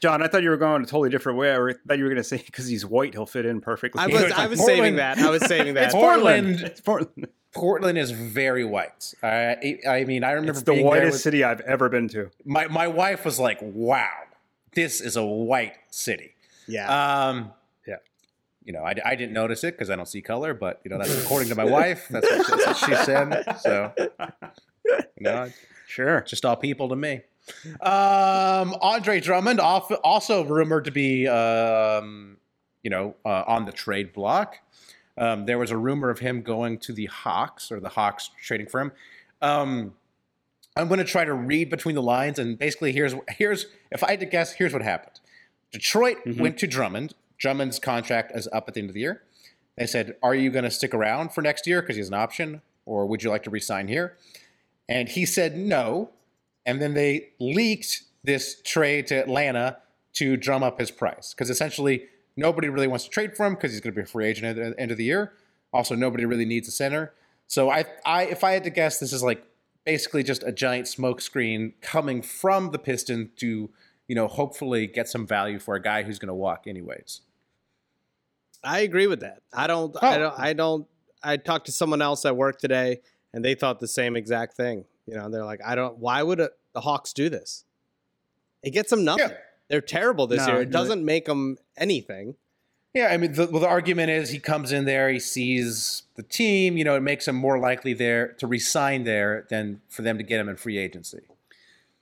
[0.01, 1.53] John, I thought you were going a totally different way.
[1.55, 1.57] I
[1.89, 4.01] thought you were going to say because he's white, he'll fit in perfectly.
[4.03, 4.79] I was, it's I like was Portland.
[4.79, 5.19] saving that.
[5.19, 5.85] I was saving that.
[5.85, 6.61] It's Portland.
[6.61, 7.29] It's Portland.
[7.55, 9.15] Portland is very white.
[9.23, 11.89] Uh, I, I mean, I remember It's the being there whitest with- city I've ever
[11.89, 12.31] been to.
[12.45, 14.11] My my wife was like, "Wow,
[14.75, 16.35] this is a white city."
[16.69, 17.29] yeah.
[17.29, 17.53] Um,
[17.87, 17.97] Yeah.
[18.65, 20.99] You know, I, I didn't notice it because I don't see color, but you know
[20.99, 22.07] that's according to my wife.
[22.11, 23.57] That's what, that's what she said.
[23.61, 23.93] So,
[24.85, 25.51] you know,
[25.87, 26.21] Sure.
[26.23, 27.23] just all people to me.
[27.81, 32.37] Um, Andre Drummond, also rumored to be, um,
[32.83, 34.59] you know, uh, on the trade block.
[35.17, 38.67] Um, there was a rumor of him going to the Hawks or the Hawks trading
[38.67, 38.93] for him.
[39.41, 39.95] Um,
[40.77, 44.11] I'm going to try to read between the lines, and basically, here's here's if I
[44.11, 45.21] had to guess, here's what happened.
[45.73, 47.15] Detroit went to Drummond.
[47.39, 49.23] Drummond's contract is up at the end of the year.
[49.79, 52.15] They said, "Are you going to stick around for next year because he has an
[52.15, 54.17] option, or would you like to resign here?"
[54.89, 56.11] And he said no.
[56.65, 59.79] And then they leaked this trade to Atlanta
[60.15, 63.73] to drum up his price because essentially nobody really wants to trade for him because
[63.73, 65.33] he's going to be a free agent at the end of the year.
[65.73, 67.13] Also, nobody really needs a center.
[67.47, 69.45] So I, I, if I had to guess, this is like
[69.85, 73.71] basically just a giant smokescreen coming from the Piston to,
[74.09, 77.21] you know, hopefully get some value for a guy who's going to walk anyways.
[78.65, 79.43] I agree with that.
[79.53, 79.95] I don't.
[80.03, 80.19] I Oh.
[80.19, 80.39] don't.
[80.39, 80.87] I don't.
[81.23, 83.01] I talked to someone else at work today,
[83.37, 84.87] and they thought the same exact thing.
[85.07, 85.99] You know, they're like, I don't.
[85.99, 87.65] Why would uh the Hawks do this?
[88.63, 89.29] It gets them nothing.
[89.29, 89.37] Yeah.
[89.69, 90.63] They're terrible this No, year.
[90.63, 92.37] It doesn't make them anything.
[92.95, 96.23] Yeah, I mean, the, well, the argument is he comes in there, he sees the
[96.23, 100.17] team, you know, it makes him more likely there to resign there than for them
[100.17, 101.21] to get him in free agency.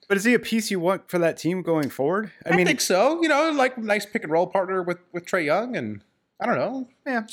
[0.06, 2.30] But is he a piece you want for that team going forward?
[2.46, 3.20] I, mean I think so.
[3.22, 6.02] You know, like nice pick and roll partner with with Trae Young, and
[6.40, 6.88] I don't know.
[7.04, 7.26] yeah.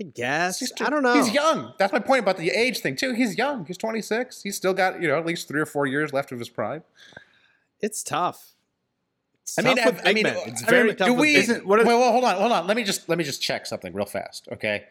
[0.00, 0.60] I guess.
[0.60, 1.14] He's I don't know.
[1.14, 1.74] He's young.
[1.78, 3.12] That's my point about the age thing too.
[3.12, 3.66] He's young.
[3.66, 4.42] He's 26.
[4.42, 6.82] He's still got you know at least three or four years left of his prime.
[7.80, 8.52] It's tough.
[9.42, 10.36] It's I mean, tough with I, I big mean, men.
[10.46, 11.06] it's I very mean, tough.
[11.08, 11.36] do with we?
[11.36, 12.66] Isn't- what are- well, well, hold on, hold on.
[12.66, 14.84] Let me just let me just check something real fast, okay?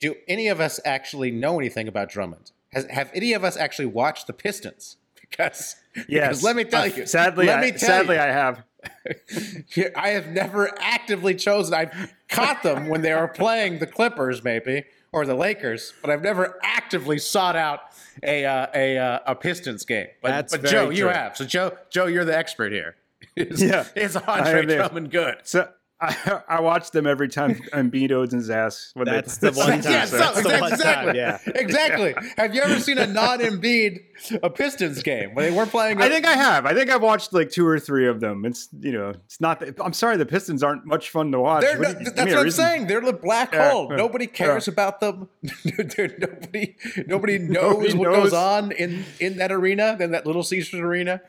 [0.00, 2.52] Do any of us actually know anything about Drummond?
[2.72, 4.96] Has have any of us actually watched the Pistons?
[5.30, 6.28] Because Yes.
[6.28, 8.62] because let me tell Uh, you, Sadly, let I, me tell sadly, you, I have.
[9.96, 11.74] I have never actively chosen.
[11.74, 16.22] I've caught them when they were playing the Clippers, maybe or the Lakers, but I've
[16.22, 17.80] never actively sought out
[18.22, 20.08] a uh, a uh, a Pistons game.
[20.22, 21.36] But, That's but Joe, you have.
[21.36, 22.96] So Joe, Joe, you're the expert here.
[23.36, 23.84] Is, Yeah.
[23.96, 25.38] is Andre Drummond good?
[25.44, 25.68] So
[26.00, 28.90] I, I watch them every time Embiid his ass.
[28.94, 29.92] When That's they, the one time.
[29.92, 30.84] yeah, so- so, That's the exactly.
[30.84, 31.38] time, yeah.
[31.46, 32.14] exactly.
[32.36, 33.98] Have you ever seen a non-Embiid
[34.42, 36.00] a Pistons game when they weren't playing?
[36.00, 36.66] I think I have.
[36.66, 38.44] I think I've watched like two or three of them.
[38.44, 39.60] It's you know, it's not.
[39.60, 41.62] The, I'm sorry, the Pistons aren't much fun to watch.
[41.62, 42.86] They're What no- you- that's a what I'm saying.
[42.86, 43.88] They're the black Yeah, hole.
[43.90, 44.72] yeah, nobody cares yeah.
[44.72, 45.28] about them.
[45.64, 48.22] Nobody, nobody knows Nobody what knows.
[48.30, 51.20] goes on in in that arena, in that Little Caesars arena.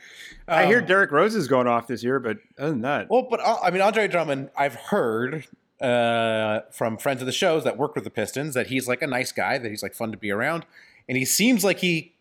[0.49, 3.27] I hear Um, Derrick Rose is going off this year, but other than that, Well,
[3.29, 5.47] but uh, I mean, Andre Drummond, I've heard
[5.81, 9.07] uh, from friends of the shows that work with the Pistons that he's like a
[9.07, 10.65] nice guy, that he's like fun to be around,
[11.07, 12.13] and he seems like he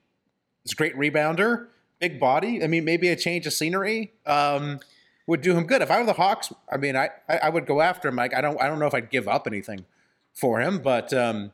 [0.65, 1.67] is a great rebounder,
[1.99, 2.63] big body.
[2.63, 4.81] I mean, maybe a change of scenery um,
[5.27, 5.83] would do him good.
[5.83, 8.17] If I were the Hawks, I mean, I, I I would go after him.
[8.17, 9.85] Like, I don't I don't know if I'd give up anything
[10.33, 11.53] for him, but um,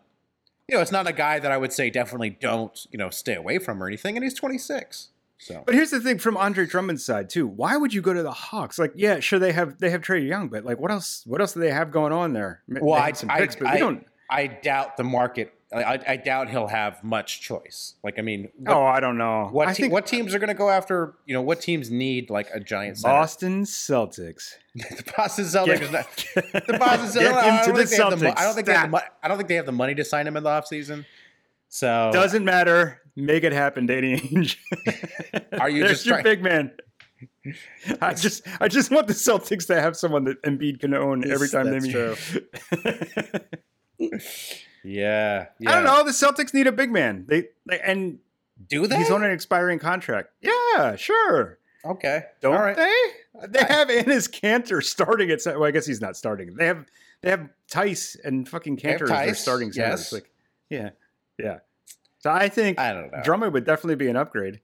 [0.68, 3.34] you know, it's not a guy that I would say definitely don't you know stay
[3.34, 4.16] away from or anything.
[4.16, 5.08] And he's 26,
[5.38, 5.62] so.
[5.66, 7.46] But here's the thing from Andre Drummond's side too.
[7.46, 8.78] Why would you go to the Hawks?
[8.78, 11.22] Like, yeah, sure they have they have Trae Young, but like, what else?
[11.26, 12.62] What else do they have going on there?
[12.68, 14.06] Well, I, some I, picks, but I, we don't.
[14.30, 17.94] I doubt the market I, I doubt he'll have much choice.
[18.04, 19.48] Like, I mean, what, Oh, I don't know.
[19.50, 21.14] what, I te- think what teams are going to go after?
[21.26, 23.12] You know, what teams need like a giant center?
[23.12, 24.54] Boston Celtics.
[24.74, 25.80] the Boston Celtics.
[25.80, 26.06] is not,
[26.66, 27.32] the Boston Celtics.
[27.34, 28.38] I don't think they have the mo- Celtics.
[28.38, 29.10] I don't think they have the Stat.
[29.10, 31.04] mo- I don't think they have the money to sign him in the offseason.
[31.74, 33.00] So Doesn't matter.
[33.16, 34.56] Make it happen, Danny Ainge.
[35.60, 36.70] Are you There's just your big man?
[38.00, 41.48] I just, I just want the Celtics to have someone that Embiid can own every
[41.48, 42.34] time they that's
[43.98, 44.12] meet.
[44.84, 45.70] yeah, yeah.
[45.70, 46.04] I don't know.
[46.04, 47.24] The Celtics need a big man.
[47.26, 48.20] They, they and
[48.68, 48.96] Do they?
[48.96, 50.28] he's on an expiring contract.
[50.42, 51.58] Yeah, sure.
[51.84, 52.26] okay.
[52.40, 52.76] Don't right.
[52.76, 53.48] they?
[53.48, 55.40] They have Enes Kanter starting at.
[55.44, 56.54] Well, I guess he's not starting.
[56.54, 56.86] They have
[57.22, 60.12] they have Theis and fucking Kanter as their starting yes.
[60.12, 60.30] Like,
[60.70, 60.90] yeah,
[61.38, 61.58] yeah.
[62.18, 63.20] So I think I don't know.
[63.22, 64.60] Drummond would definitely be an upgrade.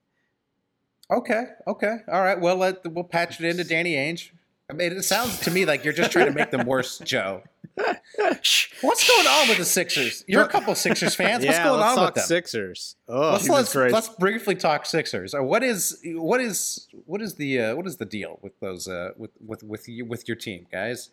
[1.11, 1.45] Okay.
[1.67, 1.97] Okay.
[2.11, 2.41] All right.
[2.41, 4.31] Well, let we'll patch it into Danny Ainge.
[4.71, 7.43] I mean, it sounds to me like you're just trying to make them worse, Joe.
[7.77, 10.25] What's going on with the Sixers?
[10.27, 11.45] You're a couple Sixers fans.
[11.45, 12.25] What's yeah, going on with them?
[12.25, 12.97] Sixers.
[13.09, 15.35] Oh, let's let's, let's briefly talk Sixers.
[15.35, 18.87] Uh, What is what is what is the uh, what is the deal with those
[18.87, 21.11] uh, with with with you, with your team, guys?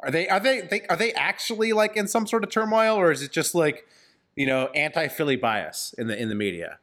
[0.00, 3.10] Are they are they, they are they actually like in some sort of turmoil, or
[3.10, 3.86] is it just like
[4.38, 6.78] you know anti Philly bias in the in the media?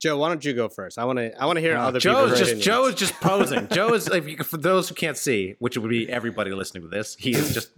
[0.00, 0.98] Joe, why don't you go first?
[0.98, 1.40] I want to.
[1.40, 2.64] I want to hear other Joe people's is just opinions.
[2.66, 3.68] Joe is just posing.
[3.68, 6.88] Joe is if you, for those who can't see, which would be everybody listening to
[6.90, 7.16] this.
[7.18, 7.70] He is just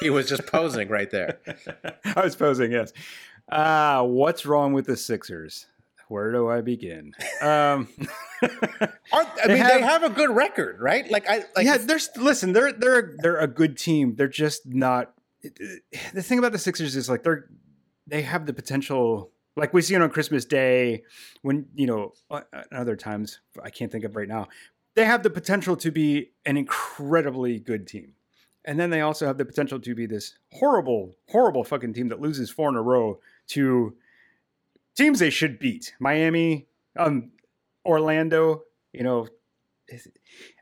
[0.00, 1.38] he was just posing right there.
[2.16, 2.92] I was posing, yes.
[3.50, 5.66] Uh, what's wrong with the Sixers?
[6.08, 7.12] Where do I begin?
[7.42, 7.88] Um,
[9.12, 11.10] Aren't, I They mean, they have- have a good record, right?
[11.10, 14.14] Like I like yeah, there's listen, they're they're they're a good team.
[14.16, 15.12] They're just not.
[15.42, 17.46] The thing about the Sixers is like they're
[18.10, 19.30] they have the potential.
[19.56, 21.04] Like we see it on Christmas Day,
[21.42, 24.48] when you know, uh, uh, other times I can't think of right now.
[24.94, 28.14] They have the potential to be an incredibly good team,
[28.64, 32.20] and then they also have the potential to be this horrible, horrible fucking team that
[32.20, 33.94] loses four in a row to
[34.96, 35.94] teams they should beat.
[36.00, 37.30] Miami, um,
[37.86, 38.64] Orlando.
[38.92, 39.28] You know,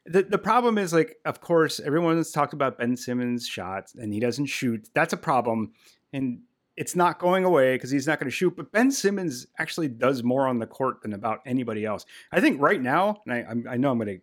[0.07, 4.21] the the problem is like, of course, everyone's talked about Ben Simmons' shots, and he
[4.21, 4.89] doesn't shoot.
[4.95, 5.73] That's a problem,
[6.13, 6.41] and
[6.79, 8.55] it's not going away because he's not going to shoot.
[8.57, 12.07] But Ben Simmons actually does more on the court than about anybody else.
[12.31, 14.21] I think right now, and I I'm, I know I'm going to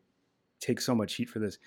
[0.66, 1.58] take so much heat for this.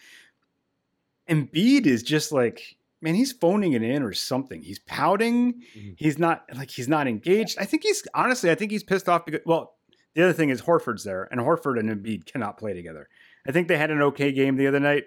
[1.28, 2.74] Embiid is just like.
[3.00, 4.60] Man, he's phoning it in or something.
[4.60, 5.62] He's pouting.
[5.76, 5.90] Mm-hmm.
[5.94, 7.56] He's not like he's not engaged.
[7.60, 8.50] I think he's honestly.
[8.50, 9.76] I think he's pissed off because well,
[10.14, 13.08] the other thing is Horford's there, and Horford and Embiid cannot play together.
[13.46, 15.04] I think they had an okay game the other night,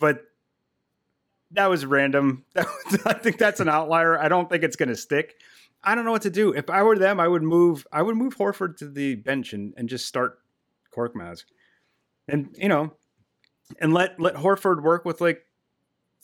[0.00, 0.22] but
[1.52, 2.44] that was random.
[2.56, 4.18] I think that's an outlier.
[4.18, 5.36] I don't think it's going to stick.
[5.82, 6.52] I don't know what to do.
[6.52, 7.86] If I were them, I would move.
[7.92, 10.40] I would move Horford to the bench and, and just start
[10.94, 11.44] Korkmaz,
[12.28, 12.92] and you know,
[13.80, 15.46] and let let Horford work with like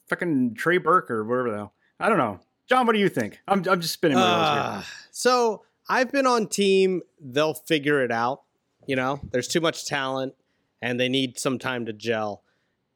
[0.08, 1.74] fucking Trey Burke or whatever the hell.
[2.00, 2.40] I don't know.
[2.68, 3.40] John, what do you think?
[3.46, 4.18] I'm I'm just spinning.
[4.18, 7.02] Ah, so I've been on team.
[7.20, 8.42] They'll figure it out.
[8.86, 10.34] You know, there's too much talent,
[10.80, 12.42] and they need some time to gel.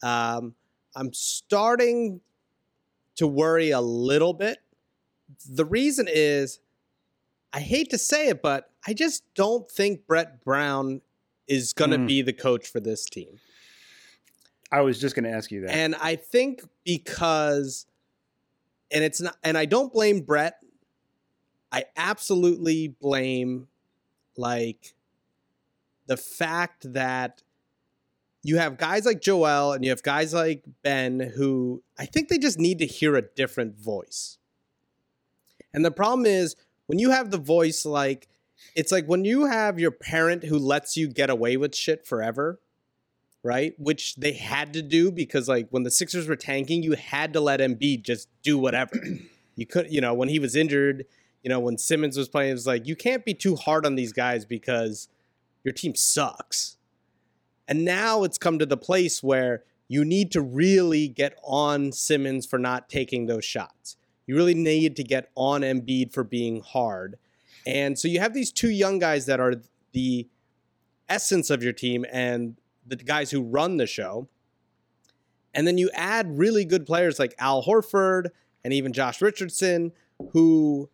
[0.02, 0.54] Um,
[0.96, 2.20] I'm starting
[3.16, 4.58] to worry a little bit.
[5.48, 6.58] The reason is,
[7.52, 11.02] I hate to say it, but I just don't think Brett Brown
[11.46, 12.08] is going to Mm.
[12.08, 13.38] be the coach for this team.
[14.72, 15.70] I was just going to ask you that.
[15.70, 17.86] And I think because,
[18.90, 20.58] and it's not, and I don't blame Brett.
[21.70, 23.68] I absolutely blame,
[24.36, 24.94] like,
[26.06, 27.42] the fact that
[28.46, 32.38] you have guys like Joel and you have guys like Ben who I think they
[32.38, 34.38] just need to hear a different voice.
[35.72, 36.56] And the problem is
[36.86, 38.28] when you have the voice like,
[38.74, 42.60] it's like when you have your parent who lets you get away with shit forever
[43.46, 43.74] right?
[43.78, 47.40] Which they had to do because like when the Sixers were tanking, you had to
[47.40, 48.90] let Embiid just do whatever.
[49.54, 51.06] you could, you know, when he was injured,
[51.44, 53.94] you know, when Simmons was playing, it was like you can't be too hard on
[53.94, 55.08] these guys because
[55.62, 56.76] your team sucks.
[57.68, 62.46] And now it's come to the place where you need to really get on Simmons
[62.46, 63.96] for not taking those shots.
[64.26, 67.16] You really need to get on Embiid for being hard.
[67.66, 69.54] And so you have these two young guys that are
[69.92, 70.28] the
[71.08, 74.28] essence of your team and the guys who run the show.
[75.54, 78.30] And then you add really good players like Al Horford
[78.62, 79.92] and even Josh Richardson,
[80.32, 80.90] who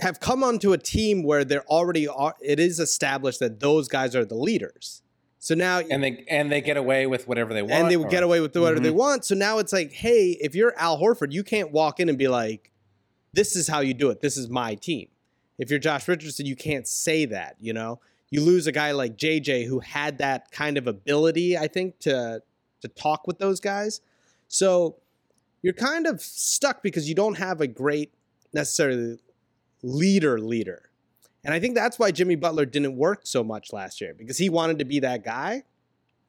[0.00, 4.16] have come onto a team where they're already are, it is established that those guys
[4.16, 5.02] are the leaders.
[5.42, 7.72] So now and they and they get away with whatever they want.
[7.72, 8.94] and they or- get away with whatever they Mhm.
[8.94, 9.24] want.
[9.24, 12.28] So now it's like, hey, if you're Al Horford, you can't walk in and be
[12.28, 12.70] like,
[13.32, 14.20] this is how you do it.
[14.20, 15.08] This is my team.
[15.58, 18.00] If you're Josh Richardson, you can't say that, you know?
[18.30, 22.42] You lose a guy like JJ who had that kind of ability, I think, to
[22.82, 24.00] to talk with those guys.
[24.48, 24.96] So
[25.62, 28.12] you're kind of stuck because you don't have a great
[28.52, 29.18] necessarily
[29.82, 30.89] leader leader.
[31.44, 34.48] And I think that's why Jimmy Butler didn't work so much last year because he
[34.50, 35.62] wanted to be that guy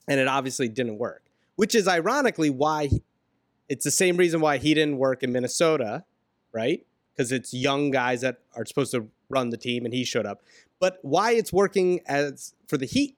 [0.08, 1.24] and it obviously didn't work.
[1.56, 3.02] Which is ironically why he-
[3.67, 6.06] it's the same reason why he didn't work in Minnesota,
[6.54, 6.86] right?
[7.13, 10.41] Because it's young guys that are supposed to run the team and he showed up.
[10.80, 13.17] But why it's working as for the Heat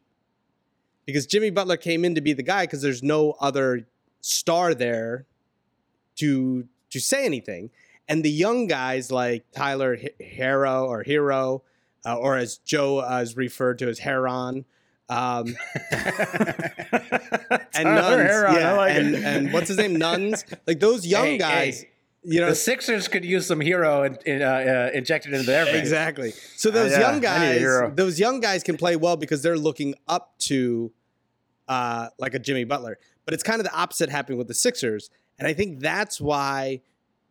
[1.05, 3.85] because Jimmy Butler came in to be the guy because there's no other
[4.21, 5.25] star there
[6.15, 7.71] to to say anything.
[8.07, 11.61] And the young guys like Tyler H- Herro or Herro,
[12.05, 14.65] uh, or as Joe uh, is referred to as Heron,
[15.09, 15.55] um,
[15.91, 19.23] and Nuns, Heron, I yeah, like and it.
[19.23, 21.81] and what's his name, Nuns, like those young Hey, guys.
[21.81, 21.89] hey.
[22.25, 25.67] You know, The Sixers could use some hero in, in, uh, uh, injected into their
[25.75, 26.31] exactly.
[26.55, 29.43] So those yeah, young I need a guys, those young guys can play well because
[29.43, 30.93] they're looking up to
[31.67, 32.97] uh, like a Jimmy Butler.
[33.25, 36.79] But it's kind of the opposite happening with the Sixers, and I think that's why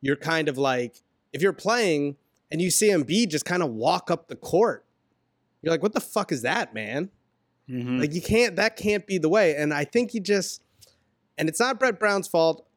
[0.02, 1.00] you're kind of like
[1.32, 2.16] if you're playing
[2.52, 4.84] and you see Embiid just kind of walk up the court,
[5.62, 7.10] you're like, what the fuck is that, man?
[7.68, 7.98] Mhm.
[8.00, 9.56] Like you can't that can't be the way.
[9.56, 10.62] And I think you just
[11.38, 12.68] and it's not Brett Brown's fault,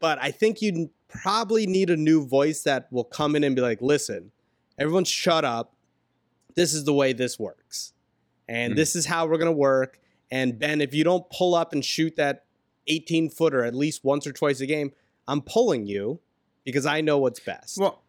[0.00, 3.62] but I think you probably need a new voice that will come in and be
[3.62, 4.32] like, listen,
[4.78, 5.74] everyone shut up.
[6.54, 7.92] This is the way this works.
[8.48, 8.76] And Mhm.
[8.76, 10.00] this is how we're gonna work.
[10.30, 12.46] And Ben, if you don't pull up and shoot that
[12.86, 14.92] 18 footer at least once or twice a game,
[15.28, 16.20] I'm pulling you
[16.64, 17.78] because I know what's best.
[17.78, 18.02] Well,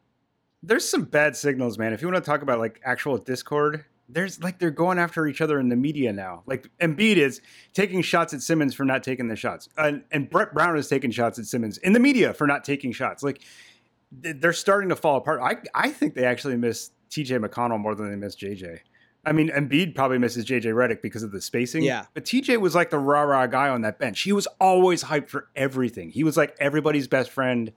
[0.63, 1.93] there's some bad signals, man.
[1.93, 5.41] If you want to talk about like actual discord, there's like they're going after each
[5.41, 6.43] other in the media now.
[6.45, 7.41] Like Embiid is
[7.73, 11.11] taking shots at Simmons for not taking the shots, and, and Brett Brown is taking
[11.11, 13.21] shots at Simmons in the media for not taking shots.
[13.21, 13.41] Like
[14.11, 15.41] they're starting to fall apart.
[15.43, 17.39] I I think they actually miss T.J.
[17.39, 18.81] McConnell more than they miss J.J.
[19.25, 20.69] I mean, Embiid probably misses J.J.
[20.69, 21.83] Redick because of the spacing.
[21.83, 22.05] Yeah.
[22.13, 24.21] But TJ was like the rah rah guy on that bench.
[24.21, 26.09] He was always hyped for everything.
[26.09, 27.71] He was like everybody's best friend,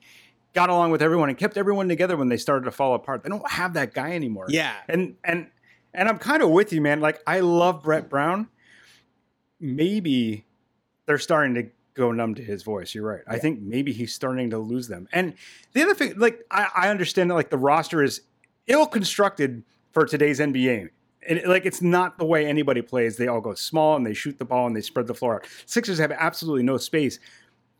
[0.56, 3.22] got along with everyone, and kept everyone together when they started to fall apart.
[3.22, 4.46] They don't have that guy anymore.
[4.48, 4.74] Yeah.
[4.88, 5.48] And and
[5.92, 7.00] and I'm kind of with you, man.
[7.00, 8.48] Like I love Brett Brown.
[9.60, 10.46] Maybe
[11.04, 12.94] they're starting to go numb to his voice.
[12.94, 13.22] You're right.
[13.28, 15.08] I think maybe he's starting to lose them.
[15.12, 15.34] And
[15.74, 18.22] the other thing, like I, I understand that like the roster is
[18.66, 20.88] ill constructed for today's NBA.
[21.28, 23.18] And like it's not the way anybody plays.
[23.18, 25.46] They all go small and they shoot the ball and they spread the floor out.
[25.66, 27.18] Sixers have absolutely no space.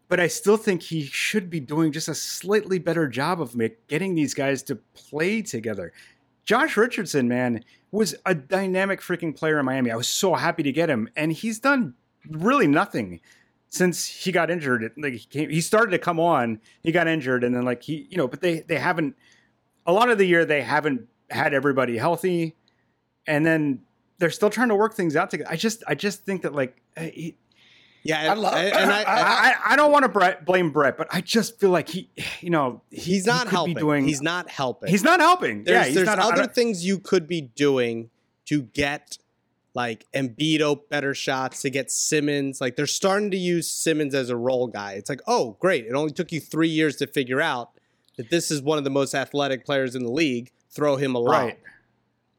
[0.09, 3.57] But I still think he should be doing just a slightly better job of
[3.89, 5.93] getting these guys to play together.
[6.45, 9.91] Josh Richardson, man, was a dynamic freaking player in Miami.
[9.91, 11.95] I was so happy to get him, and he's done
[12.31, 13.21] really nothing
[13.69, 14.93] since he got injured.
[14.97, 18.07] Like he came, he started to come on, he got injured, and then like he,
[18.11, 19.17] you know, but they they haven't.
[19.87, 22.55] A lot of the year they haven't had everybody healthy,
[23.27, 23.81] and then
[24.19, 25.51] they're still trying to work things out together.
[25.51, 27.37] I just I just think that like eh, he,
[28.09, 30.97] Yeah, I love- and I, I, I, I, I don't want to Brett, blame Brett,
[30.97, 32.09] but I just feel like he,
[32.41, 33.75] you know, he- he's he not be helping.
[33.75, 34.89] doing- he's not helping.
[34.91, 35.65] He's not helping.
[35.65, 38.11] There's, yeah, he's there's not, other things you could be doing
[38.47, 39.19] to get
[39.75, 42.61] like Embiid better shots, to get Simmons.
[42.63, 44.93] Like they're starting to use Simmons as a role guy.
[44.93, 45.85] It's like, oh, great.
[45.85, 47.71] It only took you three years to figure out
[48.17, 50.51] that this is one of the most athletic players in the league.
[50.71, 51.31] Throw him a lob.
[51.33, 51.59] Right.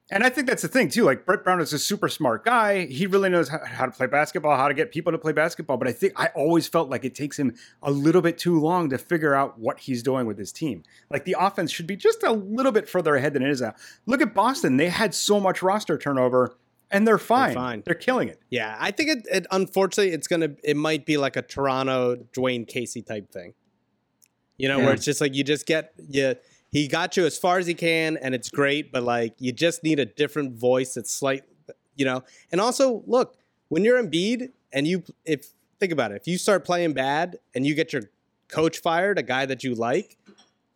[0.10, 1.04] And I think that's the thing too.
[1.04, 2.86] Like Brett Brown is a super smart guy.
[2.86, 5.76] He really knows how, how to play basketball, how to get people to play basketball.
[5.76, 8.90] But I think I always felt like it takes him a little bit too long
[8.92, 10.84] to figure out what he's doing with his team.
[11.10, 13.76] Like the offense should be just a little bit further ahead than it is now.
[14.06, 16.56] Look at Boston; they had so much roster turnover,
[16.90, 17.54] and they're fine.
[17.54, 17.84] fine.
[17.86, 18.40] They're killing it.
[18.50, 19.48] Yeah, I think it, it.
[19.52, 20.52] Unfortunately, it's gonna.
[20.64, 23.56] It might be like a Toronto Dwayne Casey type thing.
[24.58, 24.86] You know, Yeah.
[24.86, 26.36] where it's just like you just get you.
[26.78, 28.92] He got you as far as he can, and it's great.
[28.92, 31.44] But like, you just need a different voice that's slight.
[31.96, 33.36] You know, and also look
[33.70, 35.48] when you're Embiid and you if
[35.80, 38.04] think about it, if you start playing bad and you get your
[38.48, 40.18] coach fired, a guy that you like,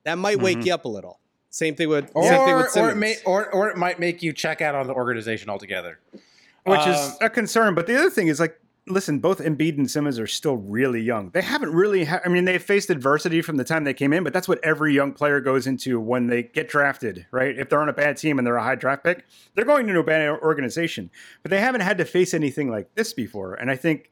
[0.03, 0.65] that might wake Mhm.
[0.65, 1.19] you up a little.
[1.51, 4.23] Same thing with Or, same thing with or, it may, or, or it might make
[4.23, 5.99] you check out on the organization altogether.
[6.65, 7.73] which Um, is a concern.
[7.73, 11.30] But the other thing is like, listen, both Embiid and Simmons are still really young.
[11.32, 12.06] They haven't really.
[12.06, 14.63] Ha- I mean, they've faced adversity from the time they came in, but that's what
[14.63, 17.58] every young player goes into when they get drafted, right?
[17.58, 19.25] If they're on a bad team and they're a high draft pick,
[19.56, 21.12] they're going into a bad organization.
[21.44, 24.12] But they haven't had to face anything like this before, and I think,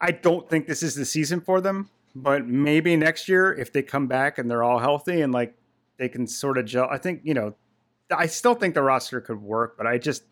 [0.00, 1.90] I don't think this is the season for them.
[2.14, 5.54] But maybe next year, if they come back and they're all healthy and like
[5.98, 7.54] they can sort of gel, I think you know.
[8.10, 10.22] I still think the roster could work, but I just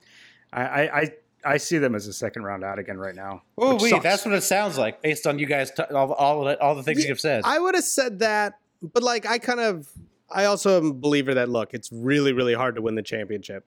[0.51, 1.11] I, I,
[1.47, 3.43] I, I see them as a second round out again right now.
[3.59, 4.03] Oh, wait, sucks.
[4.03, 6.83] that's what it sounds like based on you guys, t- all, all, the, all the
[6.83, 7.43] things Yeah, you've said.
[7.45, 9.89] I would have said that, but like I kind of,
[10.31, 13.65] I also am a believer that look, it's really, really hard to win the championship.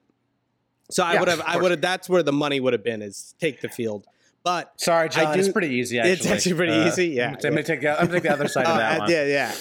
[0.90, 1.80] So I Yeah, would have, I would have.
[1.80, 4.06] That's where the money would have been is take the field.
[4.42, 5.34] But Sorry, John.
[5.34, 5.98] Do- it's pretty easy.
[5.98, 7.28] Actually, It's actually pretty Uh, easy, yeah.
[7.28, 9.10] I'm gonna take the, I'm gonna take the other side uh, of that uh, one.
[9.10, 9.54] yeah, yeah.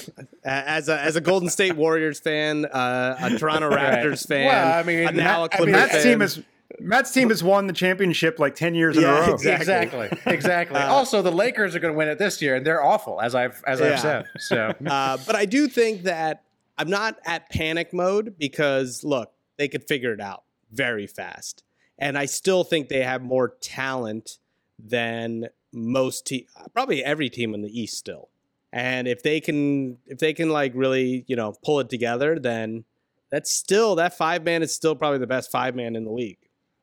[0.45, 4.73] A- As a as a Golden State Warriors fan, uh, a Toronto Raptors fan, Well,
[4.73, 6.03] I mean, a now a Matt- I mean, Matt's fan.
[6.03, 6.41] team is
[6.79, 9.33] Matt's team has won the championship like ten years in a row.
[9.43, 9.55] exactly.
[9.59, 10.09] Exactly.
[10.33, 10.79] Exactly.
[10.79, 13.63] also, the Lakers are going to win it this year, and they're awful, as I've
[13.65, 13.93] as Yeah.
[13.93, 14.25] I've said.
[14.39, 16.43] So Uh, but I do think that
[16.77, 21.63] I'm not at panic mode because look, they could figure it out very fast,
[21.97, 24.37] and I still think they have more talent
[24.77, 28.29] than most te- probably every team in the East still.
[28.71, 32.85] And if they can, if they can like really, you know, pull it together, then
[33.31, 36.37] that's still that five man is still probably the best five man in the league.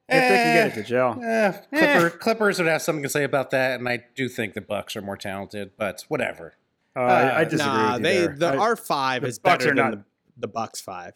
[0.08, 1.20] If they can get Eh, it to jail.
[1.22, 4.60] eh, Clipper, Clippers would have something to say about that, and I do think the
[4.60, 6.54] Bucks are more talented, but whatever.
[6.94, 8.36] Uh, I, I disagree nah, with you they there.
[8.36, 10.04] the I- R five is Bucks better than not- the,
[10.38, 11.14] the Bucks five.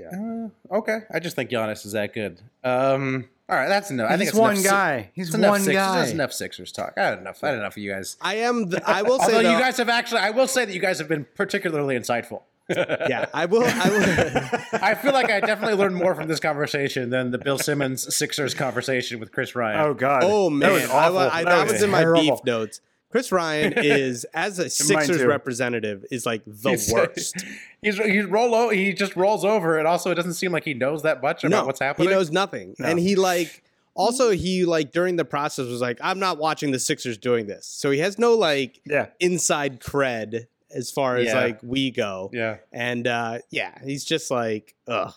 [0.00, 2.40] Uh, okay, I just think Giannis is that good.
[2.62, 4.06] Um, all right, that's enough.
[4.06, 5.10] I think He's it's one enough Si- guy.
[5.12, 5.74] He's one Sixers.
[5.74, 5.98] guy.
[5.98, 6.92] That's enough Sixers talk.
[6.96, 7.42] I had enough.
[7.42, 8.16] I had enough of you guys.
[8.20, 8.68] I am.
[8.68, 10.80] The, I will say Although though, you guys have actually, I will say that you
[10.80, 12.42] guys have been particularly insightful.
[12.68, 13.64] Yeah, I will.
[13.64, 14.80] I will.
[14.82, 18.54] I feel like I definitely learned more from this conversation than the Bill Simmons Sixers
[18.54, 19.80] conversation with Chris Ryan.
[19.80, 20.22] Oh God.
[20.24, 21.18] Oh man, that was awful.
[21.18, 22.80] I, I, that, was in my beef notes.
[23.10, 27.36] Chris Ryan is, as a Sixers representative, is like the He's- worst.
[27.80, 30.74] He's he roll o- he just rolls over, and also it doesn't seem like he
[30.74, 32.08] knows that much about no, what's happening.
[32.08, 33.62] he knows nothing, and he like
[33.94, 37.66] also he like during the process was like, I'm not watching the Sixers doing this,
[37.66, 39.06] so he has no like Yeah.
[39.20, 41.40] inside cred as far as Yeah.
[41.40, 42.30] like we go.
[42.32, 42.58] Yeah.
[42.72, 45.12] and uh, yeah, he's just like, ugh,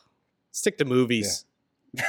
[0.51, 1.45] stick to movies.
[1.93, 2.03] Yeah.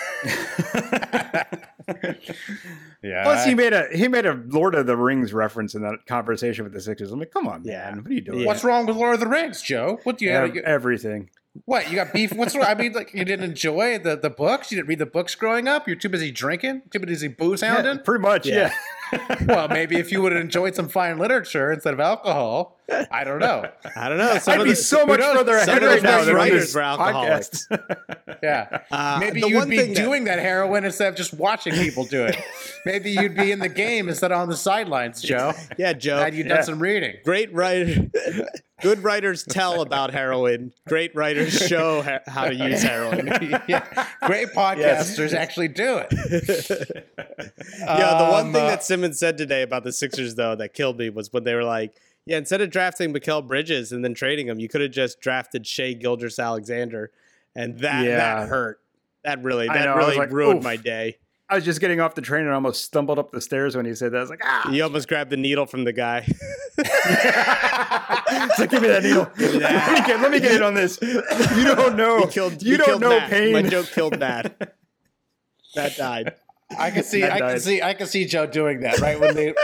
[3.25, 6.65] Plus, he made a he made a Lord of the Rings reference in that conversation
[6.65, 7.11] with the Sixers.
[7.11, 7.91] I'm like, come on, Yeah.
[7.91, 8.41] man, what are you doing?
[8.41, 8.47] Yeah.
[8.47, 9.99] What's wrong with Lord of the Rings, Joe?
[10.05, 10.51] What do you have?
[10.57, 11.31] Ev- everything?
[11.65, 12.33] What you got beef?
[12.37, 12.65] What's wrong?
[12.67, 14.71] I mean, like you didn't enjoy the, the books.
[14.71, 15.87] You didn't read the books growing up.
[15.89, 16.83] You're too busy drinking.
[16.91, 17.99] Too busy booze Yeah, hounding.
[18.05, 18.47] pretty much.
[18.47, 18.73] Yeah.
[19.13, 19.45] Yeah.
[19.47, 22.79] well, maybe if you would have enjoyed some fine literature instead of alcohol,
[23.11, 23.65] I don't know.
[23.97, 24.39] I don't know.
[24.39, 25.37] Some I'd be the- so much knows?
[25.39, 27.69] further ahead right now than writers were alcoholics.
[28.43, 28.81] Yeah.
[28.91, 32.25] Uh, Maybe you'd be thing that- doing that heroin instead of just watching people do
[32.25, 32.37] it.
[32.85, 35.53] Maybe you'd be in the game instead of on the sidelines, Joe.
[35.79, 36.17] yeah, Joe.
[36.19, 36.57] Had you Yeah.
[36.57, 37.15] done some reading?
[37.25, 38.11] Great writer.
[38.81, 40.73] Good writers tell about heroin.
[40.89, 43.29] Great writers show ha- how to use heroin.
[43.69, 44.09] yeah.
[44.27, 46.09] Great podcasters actually do it.
[47.79, 50.75] yeah, the one Um, thing uh, that Simmons said today about the Sixers, though, that
[50.75, 54.15] killed me was when they were like, yeah, instead of drafting Mikal Bridges and then
[54.15, 57.11] trading him, you could have just drafted Shea Gilders Alexander.
[57.57, 58.17] And that, Yeah.
[58.17, 58.79] that hurt.
[59.25, 60.65] That really, that know, really like, ruined oof.
[60.65, 61.19] my day.
[61.49, 63.95] I was just getting off the train and almost stumbled up the stairs when he
[63.97, 64.19] said that.
[64.19, 64.71] I was like, ah!
[64.71, 66.25] You almost grabbed the needle from the guy.
[68.35, 69.31] It's like, give me that needle.
[69.39, 70.99] let, me get, let me get in on this.
[71.03, 71.23] You
[71.65, 72.21] don't know.
[72.21, 73.53] He killed, you he don't know pain.
[73.53, 74.75] My joke killed Matt.
[75.75, 76.35] That died.
[76.79, 79.19] I can see, I can see, I can see Joe doing that, right?
[79.21, 79.55] When they,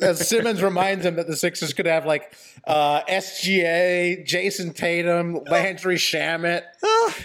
[0.00, 2.34] as Simmons reminds him that the Sixers could have like
[2.66, 6.62] uh, SGA, Jayson Tatum, Landry Shamet.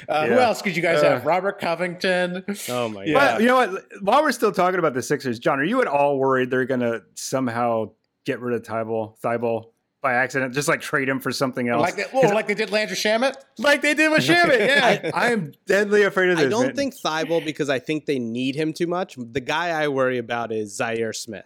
[0.07, 1.09] Uh, Who else could you guys Uh.
[1.11, 1.25] have?
[1.25, 2.43] Robert Covington.
[2.69, 3.13] Oh, my Yeah.
[3.13, 3.31] God.
[3.35, 3.83] But you know what?
[4.01, 6.79] While we're still talking about the Sixers, John, are you at all worried they're going
[6.81, 7.91] to somehow
[8.25, 9.71] get rid of Thybulle, Thybulle
[10.01, 12.71] by accident, just like trade him for something else, Like, they, oh, like they did
[12.71, 13.35] Landry Shamet.
[13.59, 14.59] like they did with Shamet?
[14.67, 16.47] Yeah, I, am deadly afraid of this.
[16.47, 16.75] I don't man.
[16.75, 19.15] think Thybulle because I think they need him too much.
[19.17, 21.45] The guy I worry about is Zaire Smith.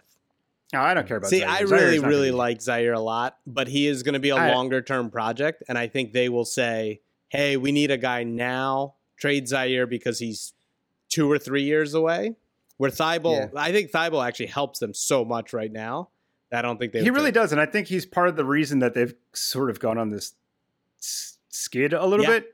[0.72, 1.30] No, I don't care about.
[1.30, 1.48] See, Zaire.
[1.48, 4.30] I Zaire's really, really gonna- like Zaire a lot, but he is going to be
[4.30, 7.98] a I- longer term project, and I think they will say, "Hey, we need a
[7.98, 8.94] guy now.
[9.18, 10.54] Trade Zaire because he's
[11.08, 12.36] two or three years away."
[12.78, 13.60] Where Thybulle, Yeah.
[13.60, 16.10] I think Thybulle actually helps them so much right now.
[16.52, 17.02] I don't think they.
[17.02, 19.80] He really does, and I think he's part of the reason that they've sort of
[19.80, 20.34] gone on this
[21.48, 22.40] skid a little Yeah.
[22.40, 22.52] bit.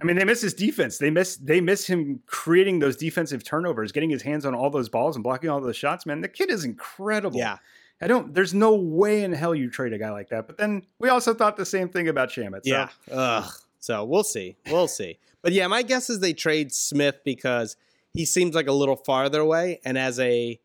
[0.00, 0.96] I mean, they miss his defense.
[0.98, 4.88] They miss they miss him creating those defensive turnovers, getting his hands on all those
[4.88, 6.06] balls and blocking all those shots.
[6.06, 7.38] Man, the kid is incredible.
[7.38, 7.58] Yeah,
[8.00, 8.32] I don't.
[8.32, 10.46] There's no way in hell you trade a guy like that.
[10.46, 12.64] But then we also thought the same thing about Shamet.
[12.64, 12.70] So.
[12.72, 12.88] yeah.
[13.10, 13.52] Ugh.
[13.78, 14.56] So we'll see.
[14.70, 15.18] We'll see.
[15.42, 17.76] But yeah, my guess is they trade Smith because
[18.14, 20.58] he seems like a little farther away, and as a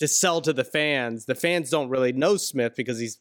[0.00, 3.18] to sell to the fans, the fans don't really know Smith because he's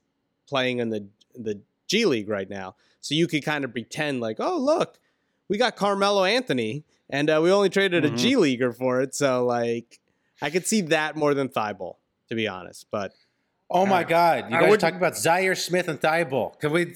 [0.47, 1.05] playing in the
[1.35, 2.75] the G League right now.
[3.01, 4.99] So you could kind of pretend like, oh look,
[5.47, 9.13] we got Carmelo Anthony, and uh, we only traded a G leaguer for it.
[9.13, 9.99] So like,
[10.41, 11.95] I could see that more than Thybulle,
[12.29, 12.87] to be honest.
[12.91, 13.13] But
[13.71, 14.45] Oh my God!
[14.49, 16.59] You guys talking about Zaire Smith and Thybulle?
[16.59, 16.95] Can we?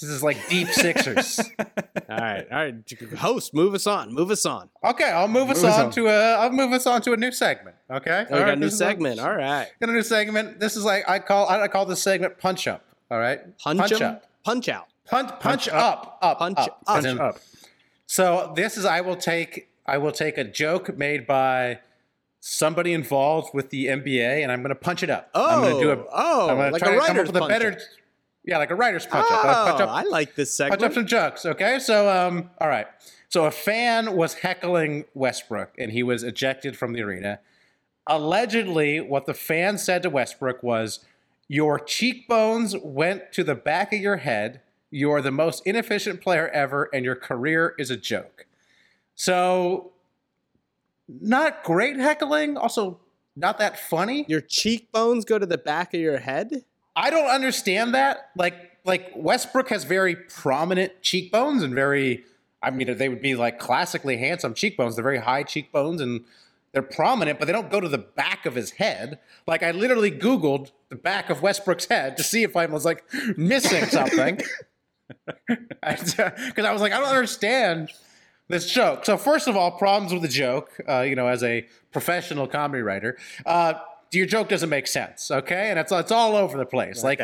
[0.00, 1.40] This is like deep Sixers.
[1.58, 1.64] all
[2.08, 2.74] right, all right,
[3.16, 4.68] host, move us on, move us on.
[4.84, 5.90] Okay, I'll move us Move us on, on.
[5.92, 6.34] to a.
[6.34, 7.76] I'll move us on to a new segment.
[7.90, 9.20] Okay, Oh, we got right, a new this is segment.
[9.20, 10.60] All right, Got a new segment.
[10.60, 11.48] This is like I call.
[11.48, 12.84] I call this segment Punch Up.
[13.10, 14.24] All right, punch up.
[14.44, 14.86] punch out.
[15.06, 16.82] Punch, punch, up, up, Punch up.
[16.86, 17.20] up.
[17.20, 17.38] Up.
[18.06, 21.80] So this is I will take I will take a joke made by
[22.40, 25.30] somebody involved with the NBA and I'm going to punch it up.
[25.34, 27.18] Oh, I'm going to do a Oh, oh, I'm gonna like try a to come
[27.18, 27.88] up with a better punch-up.
[28.44, 29.44] Yeah, like a writer's punch oh, up.
[29.44, 30.80] Uh, punch up I like this segment.
[30.80, 31.44] punch up some jokes.
[31.44, 32.86] Okay, so um, all right.
[33.28, 37.40] So a fan was heckling Westbrook, and he was ejected from the arena.
[38.06, 41.04] Allegedly, what the fan said to Westbrook was,
[41.46, 44.62] "Your cheekbones went to the back of your head.
[44.90, 48.46] You're the most inefficient player ever, and your career is a joke."
[49.14, 49.92] So,
[51.08, 52.56] not great heckling.
[52.56, 53.00] Also,
[53.36, 54.24] not that funny.
[54.26, 56.64] Your cheekbones go to the back of your head.
[56.98, 58.30] I don't understand that.
[58.36, 62.24] Like like Westbrook has very prominent cheekbones and very
[62.60, 64.96] I mean they would be like classically handsome cheekbones.
[64.96, 66.24] They're very high cheekbones and
[66.72, 69.20] they're prominent, but they don't go to the back of his head.
[69.46, 73.04] Like I literally googled the back of Westbrook's head to see if I was like
[73.36, 74.40] missing something.
[75.46, 77.90] Because I was like I don't understand
[78.48, 79.06] this joke.
[79.06, 80.78] So first of all, problems with the joke.
[80.86, 83.74] Uh, you know, as a professional comedy writer, uh,
[84.12, 85.30] your joke doesn't make sense.
[85.30, 87.02] Okay, and it's it's all over the place.
[87.02, 87.20] Like,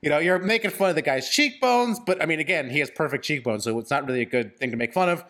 [0.00, 2.90] you know, you're making fun of the guy's cheekbones, but I mean, again, he has
[2.90, 5.24] perfect cheekbones, so it's not really a good thing to make fun of.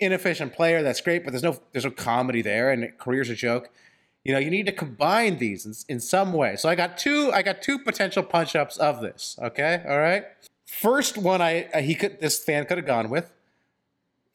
[0.00, 3.70] Inefficient player, that's great, but there's no there's no comedy there, and career's a joke.
[4.24, 6.56] You know, you need to combine these in, in some way.
[6.56, 9.36] So I got two I got two potential punch ups of this.
[9.42, 10.24] Okay, all right.
[10.66, 13.32] First one, I uh, he could this fan could have gone with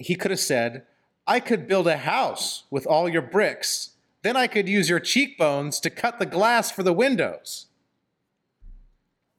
[0.04, 0.86] he could have said,
[1.26, 3.92] I could build a house with all your bricks.
[4.24, 7.68] Then I could use your cheekbones to cut the glass for the windows.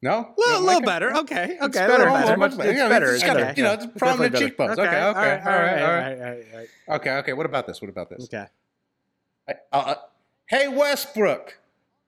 [0.02, 0.34] No?
[0.36, 0.84] A little, it?
[0.84, 1.16] better.
[1.16, 1.56] Okay.
[1.60, 1.86] Okay.
[1.86, 2.26] better, a better.
[2.26, 2.36] better.
[2.36, 3.54] Much- Yeah, it's better, It's it's got, better.
[3.56, 4.44] you know, it's prominent better.
[4.46, 4.78] cheekbones.
[4.78, 6.18] Okay, okay, all all right, right, all right, all right.
[6.20, 6.68] all right, all right.
[7.00, 7.32] Okay, okay.
[7.32, 7.80] What about this?
[7.80, 8.24] What about this?
[8.24, 8.44] Okay.
[9.48, 9.94] I- uh,
[10.46, 11.58] hey, Westbrook.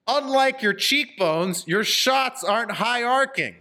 [0.07, 3.55] Unlike your cheekbones, your shots aren't high arcing.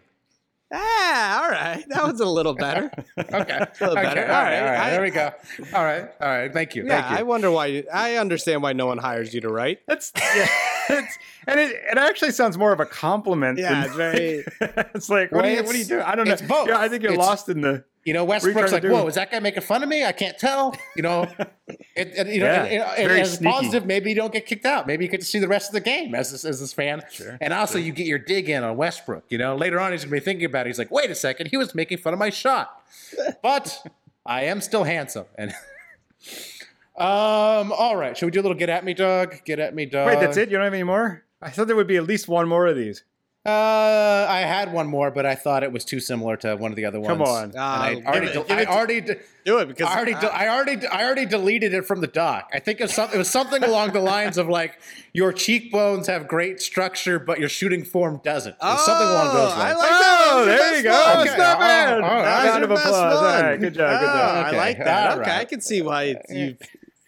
[0.73, 1.85] Ah, all right.
[1.91, 2.91] That was a little better.
[3.19, 3.33] Okay.
[3.33, 4.03] A little okay.
[4.03, 4.23] better.
[4.23, 4.55] All right.
[4.55, 4.79] All All right.
[4.79, 4.79] right.
[4.87, 5.31] I- there we go.
[5.75, 6.09] All right.
[6.21, 6.53] All right.
[6.53, 6.85] Thank you.
[6.87, 7.17] yeah, Thank you.
[7.19, 7.67] I wonder why.
[7.67, 9.79] You, I understand why no one hires you to write.
[9.87, 10.47] That's yeah.
[10.91, 13.59] it's, and it, it actually sounds more of a compliment.
[13.59, 14.45] Yeah, than- it's very-
[14.95, 16.03] it's like what are you what are you?
[16.03, 16.33] I don't know.
[16.33, 16.69] it's both.
[16.69, 17.85] Yeah, I think you're It's- lost in the.
[18.07, 20.05] You know, Westbrook's like, whoa, is that guy making fun of me?
[20.05, 20.75] I can't tell.
[20.95, 21.23] You know,
[21.69, 23.51] it, it- you Yeah, and- it's and as sneaky.
[23.53, 24.87] positive, maybe you don't get kicked out.
[24.87, 27.03] Maybe you get to see the rest of the game as this, as this fan.
[27.41, 29.25] and also, you get your dig in on Westbrook.
[29.29, 30.71] You know, later on, he's going to be thinking about it.
[30.71, 32.81] He's like, wait a second, he was making fun of my shot,
[33.43, 33.85] but
[34.25, 35.27] I am still handsome.
[35.37, 35.51] And
[36.97, 39.45] um, all right, should we do a little get at me, dog?
[39.45, 40.07] Get at me, Doug.
[40.07, 40.49] Wait, that's it?
[40.49, 41.25] You don't have any more?
[41.43, 43.03] I thought there would be at least one more of these.
[43.47, 46.77] Uh, I had one more, but I thought it was too similar to one of
[46.77, 47.09] the other ones.
[47.09, 47.45] Come on.
[47.45, 49.01] And Uh, I give already, it- give I it to- already.
[49.03, 52.09] de- Do it because I already, de- I already, I already deleted it from the
[52.09, 52.51] doc.
[52.53, 54.77] I think it was, some, it was something along the lines of like
[55.13, 58.55] your cheekbones have great structure, but your shooting form doesn't.
[58.55, 59.79] It was something along those Oh, I lines.
[59.79, 60.29] like that.
[60.33, 60.91] Oh, your there you go.
[61.15, 61.27] one.
[61.29, 61.93] It's not Oh, bad.
[61.93, 62.23] oh, all right.
[62.25, 63.15] That Round your of best applause.
[63.17, 63.45] All one.
[63.45, 64.47] right, good job, good Oh, job.
[64.47, 65.11] I like that.
[65.13, 65.41] all Okay, right.
[65.41, 66.57] I can see why you.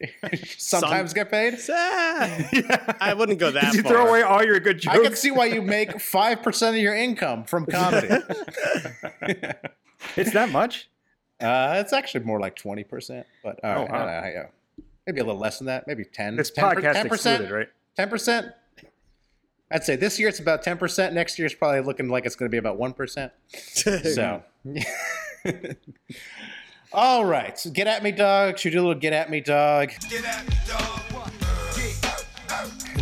[0.58, 1.58] Sometimes get paid.
[1.70, 3.92] I wouldn't go that you far.
[3.92, 4.96] throw away all your good jokes?
[4.96, 8.08] I can see why you make five percent of your income from comedy.
[10.16, 10.88] It's that much?
[11.40, 14.06] Uh, it's actually more like twenty percent, but all right, wow.
[14.06, 14.46] uh, yeah.
[15.06, 16.36] maybe a little less than that, maybe ten.
[16.36, 17.04] This 10 podcast 10%?
[17.04, 17.68] excluded, right?
[17.96, 18.46] Ten percent.
[19.70, 21.14] I'd say this year it's about ten percent.
[21.14, 23.32] Next year it's probably looking like it's going to be about one percent.
[23.52, 24.42] So,
[26.92, 27.58] all right.
[27.58, 28.58] So get at me, dog.
[28.58, 29.90] Should we do a little get at me, dog?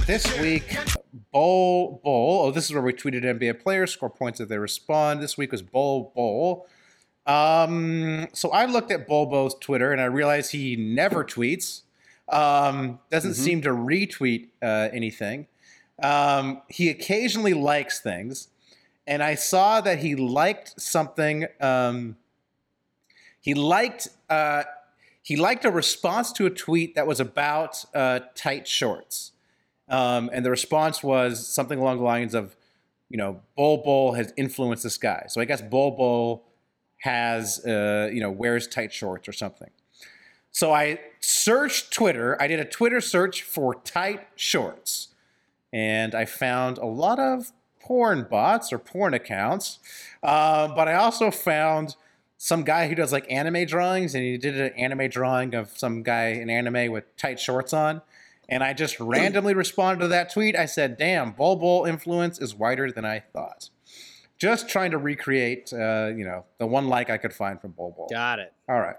[0.06, 0.76] This week,
[1.32, 2.46] Bol Bol.
[2.46, 5.20] Oh, this is where we tweeted NBA players, score points if they respond.
[5.20, 6.66] This week was Bol Bol.
[7.26, 11.82] Um, so I looked at Bol Bol's Twitter and I realized he never tweets.
[12.28, 15.46] Um, doesn't seem to retweet uh, anything.
[16.02, 18.48] Um, he occasionally likes things,
[19.06, 21.46] and I saw that he liked something.
[21.60, 22.16] Um,
[23.46, 24.64] he liked uh,
[25.22, 29.30] he liked a response to a tweet that was about uh, tight shorts,
[29.88, 32.56] um, and the response was something along the lines of,
[33.08, 35.26] you know, Bol Bol has influenced this guy.
[35.28, 36.44] So I guess Bol Bol
[37.02, 39.70] has uh, you know wears tight shorts or something.
[40.50, 42.36] So I searched Twitter.
[42.42, 45.14] I did a Twitter search for tight shorts,
[45.72, 49.78] and I found a lot of porn bots or porn accounts.
[50.20, 51.94] Uh, but I also found
[52.38, 56.02] some guy who does like anime drawings, and he did an anime drawing of some
[56.02, 58.02] guy in anime with tight shorts on.
[58.48, 60.54] And I just randomly responded to that tweet.
[60.54, 63.70] I said, "Damn, Bol Bol influence is wider than I thought."
[64.38, 67.94] Just trying to recreate, uh, you know, the one like I could find from Bol
[67.96, 68.08] Bol.
[68.10, 68.52] Got it.
[68.68, 68.96] All right.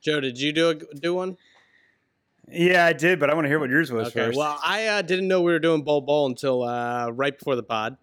[0.00, 1.36] Joe, did you do a, do one?
[2.50, 4.26] Yeah, I did, but I want to hear what yours was Okay.
[4.26, 4.38] first.
[4.38, 7.62] Well, I uh, didn't know we were doing Bol Bol until uh, right before the
[7.62, 7.98] pod.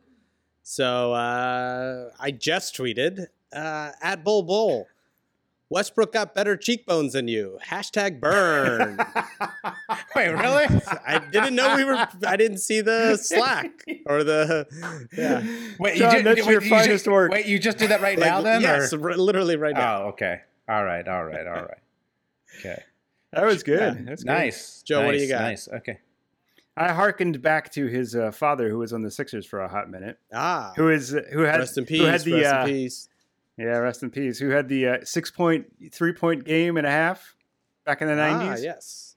[0.62, 4.88] So uh, I just tweeted uh, at Bol Bol.
[5.70, 7.58] Westbrook got better cheekbones than you.
[7.68, 8.98] Hashtag burn.
[10.16, 10.66] Wait, really?
[11.08, 12.08] I didn't know we were.
[12.26, 14.68] I didn't see the Slack or the.
[15.18, 15.44] Yeah.
[15.80, 17.32] Wait, John, ju- that's wait, your you finest ju- work.
[17.32, 18.62] Wait, you just did that right Like, now, then?
[18.62, 20.04] Yes, or- literally right now.
[20.04, 20.42] Oh, okay.
[20.70, 21.78] All right, all right, all right.
[22.60, 22.84] Okay.
[23.34, 24.06] That was good.
[24.06, 24.32] That's good.
[24.32, 24.84] Nice.
[24.84, 25.42] Joe, what do you nice, got?
[25.42, 25.68] Nice.
[25.68, 26.00] Okay.
[26.78, 29.90] I hearkened back to his uh, father, who was on the Sixers for a hot
[29.90, 30.20] minute.
[30.34, 30.74] Ah.
[30.76, 32.02] Who is who had rest in peace.
[32.02, 33.10] who had the rest uh, in peace.
[33.58, 36.92] Yeah rest in peace who had the uh, six point three point game and a
[36.92, 37.36] half
[37.86, 38.42] back in the nineties?
[38.42, 38.64] Ah, nineties.
[38.64, 39.16] yes.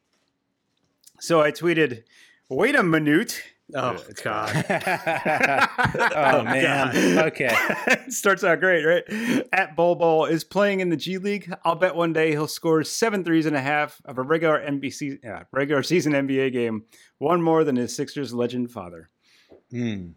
[1.21, 2.05] So I tweeted,
[2.49, 3.43] "Wait a minute."
[3.75, 4.51] Oh God.
[6.17, 7.19] oh man.
[7.19, 7.55] Okay.
[8.09, 9.47] Starts out great, right?
[9.53, 11.53] At Bol Bol is playing in the G League.
[11.65, 15.25] I'll bet one day he'll score seven threes and a half of a regular NBC
[15.25, 16.85] uh, regular season NBA game,
[17.19, 19.11] one more than his Sixers legend father.
[19.71, 20.11] Hmm.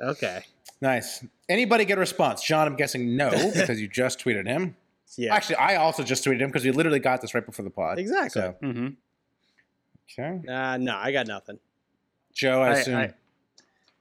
[0.00, 0.42] Okay.
[0.80, 1.24] Nice.
[1.48, 2.42] Anybody get a response?
[2.42, 4.76] John, I'm guessing no because you just tweeted him.
[5.16, 5.34] Yeah.
[5.34, 7.98] Actually, I also just tweeted him because we literally got this right before the pod.
[7.98, 8.30] Exactly.
[8.40, 8.88] So, Mm-hmm.
[10.18, 10.40] okay.
[10.48, 11.58] Uh, no, I got nothing.
[12.32, 12.96] Joe, I, I- assume.
[12.96, 13.14] I-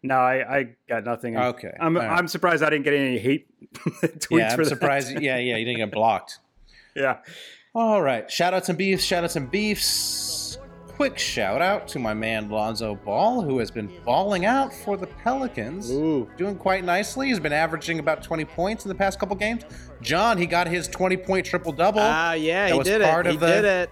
[0.03, 1.35] No, I, I got nothing.
[1.35, 1.73] Okay.
[1.79, 2.17] I'm All right.
[2.17, 4.65] I'm surprised I didn't get any hate tweets yeah, for I'm that.
[4.69, 5.11] surprised.
[5.19, 6.39] Yeah, yeah, you didn't get blocked.
[6.95, 7.17] Yeah.
[7.75, 8.29] All right.
[8.31, 9.03] Shout outs and beefs.
[9.03, 10.38] Shout outs and beefs.
[10.99, 15.07] Quick shout out to my man Lonzo Ball, who has been balling out for the
[15.07, 15.89] Pelicans.
[15.91, 16.29] Ooh.
[16.35, 17.29] Doing quite nicely.
[17.29, 19.63] He's been averaging about 20 points in the past couple games.
[20.01, 22.01] John, he got his 20 point triple double.
[22.01, 23.29] Ah, yeah, That he was did part it.
[23.29, 23.89] of He the- did it.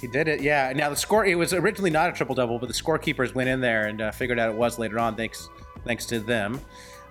[0.00, 0.72] He did it, yeah.
[0.74, 3.60] Now the score it was originally not a triple double, but the scorekeepers went in
[3.60, 5.50] there and uh, figured out it was later on, thanks
[5.84, 6.58] thanks to them.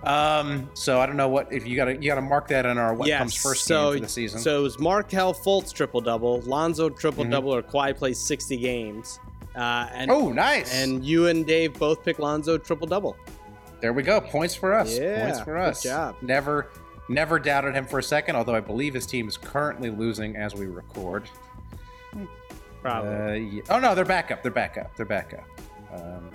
[0.06, 2.94] Um, so I don't know what if you gotta you gotta mark that in our
[2.94, 3.18] what yes.
[3.18, 4.40] comes first so, game for the season.
[4.40, 7.30] So it was Markelle Fultz triple double, Lonzo triple Mhm.
[7.30, 9.18] double, or Kawhi plays 60 games.
[9.56, 10.74] Uh, and oh, nice!
[10.74, 13.16] and you and Dave both pick Lonzo triple double.
[13.80, 14.20] there we go.
[14.20, 14.98] Points for us.
[14.98, 15.82] Yeah, Points for good us.
[15.82, 16.16] job.
[16.22, 16.70] Never
[17.08, 18.34] never doubted him for a second.
[18.36, 21.24] Although I believe his team is currently losing as we record.
[22.82, 23.10] Probably.
[23.14, 23.62] Uh, yeah.
[23.70, 24.42] Oh no, they're back up.
[24.42, 24.94] They're back up.
[24.96, 26.00] They're back up.
[26.02, 26.30] Um,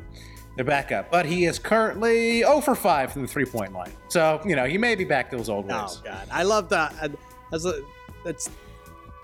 [0.60, 1.10] they're back up.
[1.10, 3.94] But he is currently 0 for 5 from the three point line.
[4.10, 5.74] So, you know, he may be back to those old ways.
[5.78, 7.12] Oh God, I love that.
[7.50, 7.82] That's a,
[8.26, 8.50] that's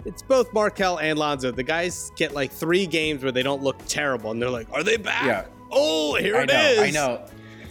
[0.06, 1.52] it's both Markelle and Lonzo.
[1.52, 4.82] The guys get like three games where they don't look terrible, and they're like, "Are
[4.82, 5.26] they back?
[5.26, 5.46] Yeah.
[5.74, 6.80] Oh, here I it know, is.
[6.80, 7.26] I know.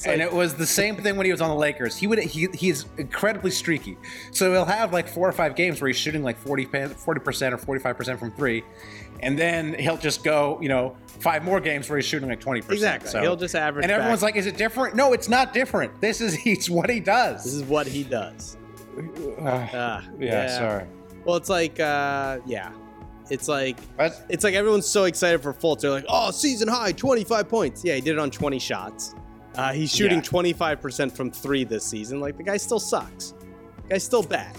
[0.07, 1.97] And like- it was the same thing when he was on the Lakers.
[1.97, 3.97] He would he he's incredibly streaky.
[4.33, 7.59] So he'll have like four or five games where he's shooting like 40 percent or
[7.59, 8.65] forty five percent from three,
[9.21, 12.61] and then he'll just go you know five more games where he's shooting like twenty
[12.61, 12.75] percent.
[12.79, 13.11] Exactly.
[13.11, 14.35] So, He'll just average And everyone's back.
[14.35, 16.01] like, "Is it different?" No, it's not different.
[16.01, 17.45] This is he's what he does.
[17.45, 18.57] This is what he does.
[19.41, 20.87] Ah, yeah, sorry.
[21.25, 22.71] Well, it's like, uh, yeah,
[23.31, 25.81] it's like But it's like everyone's so excited for Fultz.
[25.81, 29.15] They're like, "Oh, season high, 25 points." Yeah, he did it on 20 shots.
[29.57, 30.25] Uh, he's shooting Yeah.
[30.25, 32.21] 25% from three this season.
[32.21, 33.35] Like the guy still sucks.
[33.85, 34.57] The guy's still bad.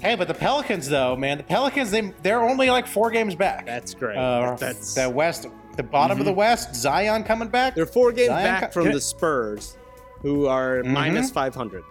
[0.00, 3.66] hey, but the Pelicans though, man, the Pelicans they they're only like four games back.
[3.66, 4.16] That's great.
[4.18, 6.74] Uh, That's the West, the bottom of the West.
[6.74, 7.74] Zion coming back.
[7.74, 9.76] they're four games Zion back co- from the Spurs,
[10.22, 10.86] who are Mhm.
[10.88, 11.82] minus 500.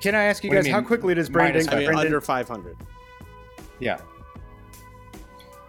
[0.00, 1.86] Can I ask you What do you guys how quickly does minus Brandon, I mean,
[1.88, 2.76] Brandon under 500.
[3.80, 3.98] Yeah.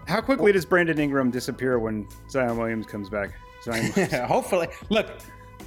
[0.07, 3.31] how quickly does Brandon Ingram disappear when Zion Williams comes back?
[4.27, 5.07] Hopefully, look.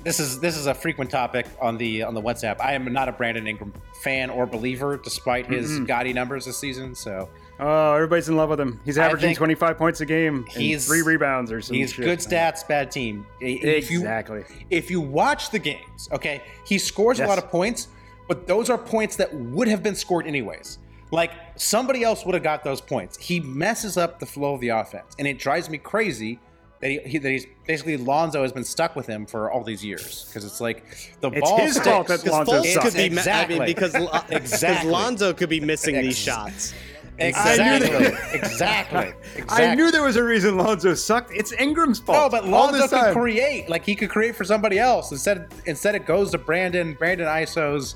[0.03, 2.61] This is this is a frequent topic on the on the WhatsApp.
[2.61, 3.73] I am not a Brandon Ingram
[4.03, 6.95] fan or believer, despite his gaudy numbers this season.
[6.95, 8.81] So oh, everybody's in love with him.
[8.85, 11.81] He's averaging 25 points a game and he's- three rebounds or something.
[11.81, 13.25] he's good stats, bad team.
[13.41, 14.45] If you Exactly.
[14.69, 17.25] if you watch the games, okay, he scores Yes.
[17.25, 17.89] a lot of points,
[18.29, 20.81] but those are points that would have been scored anyways.
[21.13, 23.17] Like somebody else would have got those points.
[23.17, 26.41] He messes up the flow of the offense, and it drives me crazy
[26.85, 29.83] that he, he that he's basically Lonzo has been stuck with him for all these
[29.83, 30.85] years because it's like
[31.23, 32.85] the It's ball his fault that Lonzo sucks.
[32.85, 34.91] could be, ma- I mean, because, because Exactly.
[34.91, 36.75] Lonzo could be missing these shots.
[37.17, 37.65] Exactly.
[37.65, 39.15] I knew that- exactly.
[39.35, 39.45] Exactly.
[39.49, 41.31] I knew there was a reason Lonzo sucked.
[41.33, 42.31] It's Ingram's fault.
[42.31, 43.15] No, but Lonzo this could time.
[43.15, 43.71] create.
[43.71, 45.11] Like he could create for somebody else.
[45.11, 46.93] Instead, instead it goes to Brandon.
[46.93, 47.95] Brandon isos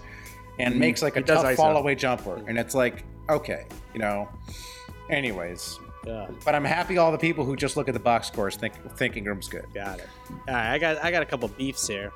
[0.59, 0.81] and mm-hmm.
[0.81, 1.57] makes like a He tough ISO.
[1.57, 4.31] fall away jumper, and it's like okay, you know.
[5.11, 5.79] Anyways,
[6.09, 8.73] Yeah, but I'm happy all the people who just look at the box scores think
[8.97, 9.67] think Ingram's good.
[9.75, 10.09] got it.
[10.31, 12.13] All right, I got I got a couple beefs here.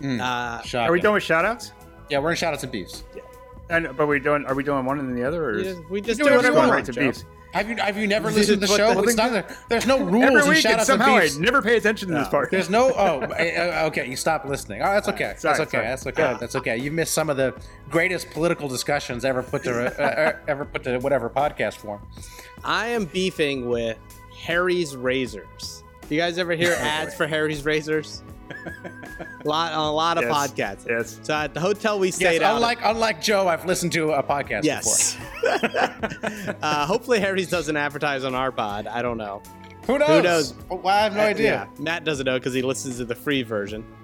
[0.00, 0.20] Mm.
[0.20, 1.72] Uh, Are we done with shoutouts?
[2.10, 3.04] Yeah, we're in shout outs and beefs.
[3.70, 5.90] And but we doing are we doing one and then the other or we just,
[5.90, 7.06] we just do do whatever whatever you going want, right to Joe.
[7.06, 7.24] beefs?
[7.52, 8.94] Have you have you never listened to the show?
[9.00, 12.14] the- not, there's no rules Every week and and somehow I never pay attention to
[12.14, 12.50] this part.
[12.50, 12.92] There's no.
[12.94, 14.08] Oh, eh, okay.
[14.08, 14.82] You stop listening.
[14.82, 15.34] Oh, that's okay.
[15.36, 15.70] Sorry, that's okay.
[15.70, 15.86] sorry.
[15.86, 16.36] That's okay.
[16.38, 16.76] That's okay.
[16.76, 20.98] You missed some of the greatest political discussions ever put to uh, ever put to
[20.98, 22.06] whatever podcast form.
[22.62, 23.98] I am beefing with
[24.36, 25.82] Harry's Razors.
[26.08, 28.22] Do you guys ever hear ads for Harry's Razors?
[29.44, 30.32] Lot on a lot of Yes.
[30.52, 30.86] podcasts.
[30.88, 31.20] Yes.
[31.22, 32.56] So at the hotel we stayed out.
[32.56, 35.42] unlike unlike Joe, I've listened to a podcast before.
[35.42, 36.54] yes.
[36.62, 38.86] uh, hopefully Harry's doesn't advertise on our pod.
[38.86, 39.42] I don't know.
[39.86, 40.22] Who knows?
[40.22, 40.54] knows?
[40.68, 41.68] Well, I have no idea.
[41.76, 43.84] Yeah, Matt doesn't know because he listens to the free version.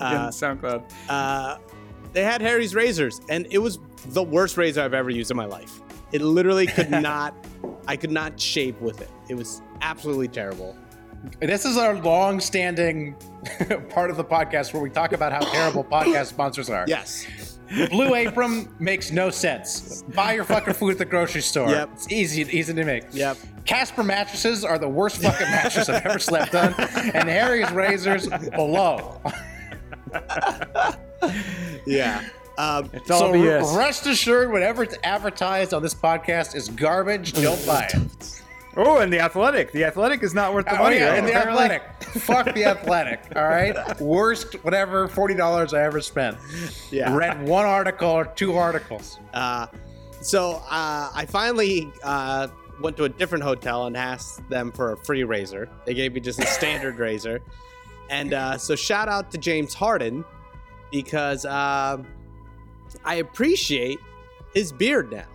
[0.00, 0.82] Uh, SoundCloud.
[1.08, 1.56] uh,
[2.12, 3.78] they had Harry's razors, and it was
[4.08, 5.80] the worst razor I've ever used in my life.
[6.10, 7.36] It literally could not.
[7.86, 9.08] I could not shape with it.
[9.28, 10.76] It was absolutely terrible.
[11.40, 13.14] This is our long-standing
[13.90, 16.84] part of the podcast where we talk about how terrible podcast sponsors are.
[16.88, 17.26] Yes.
[17.90, 20.02] Blue Apron makes no sense.
[20.14, 21.70] Buy your fucking food at the grocery store.
[21.70, 21.90] Yep.
[21.92, 23.04] It's easy, easy to make.
[23.12, 23.36] Yep.
[23.64, 26.74] Casper mattresses are the worst fucking mattress I've ever slept on,
[27.14, 29.20] and Harry's razors below.
[31.86, 32.24] Yeah.
[32.58, 33.76] Um, It's all so BS.
[33.76, 37.32] rest assured, whatever's advertised on this podcast is garbage.
[37.34, 38.36] Don't buy it.
[38.76, 39.72] oh, and the athletic.
[39.72, 40.96] The athletic is not worth the Oh money.
[40.96, 41.18] yeah, right?
[41.18, 41.64] and the Apparently.
[41.64, 41.82] athletic.
[42.22, 43.20] Fuck the athletic.
[43.36, 46.36] All right, worst whatever forty dollars I ever spent.
[46.90, 47.14] Yeah.
[47.16, 49.18] read one article or two articles.
[49.34, 49.66] Uh,
[50.20, 52.48] so uh, I finally uh,
[52.80, 55.68] went to a different hotel and asked them for a free razor.
[55.86, 57.40] They gave me just a standard razor.
[58.10, 60.24] And uh, so shout out to James Harden
[60.90, 62.02] because uh,
[63.04, 63.98] I appreciate
[64.52, 65.26] his beard now.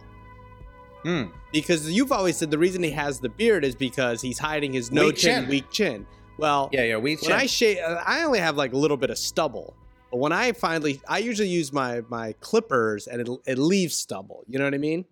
[1.05, 1.25] Hmm.
[1.53, 4.91] Because you've always said the reason he has the beard is because he's hiding his
[4.91, 5.49] no Weak chin, chin.
[5.49, 6.07] weak chin.
[6.39, 6.97] Well, Yeah, yeah.
[6.97, 9.75] We when I shave, I only have like a little bit of stubble.
[10.09, 14.43] But when I finally, I usually use my my clippers and it it leaves stubble.
[14.47, 15.05] You know what I mean?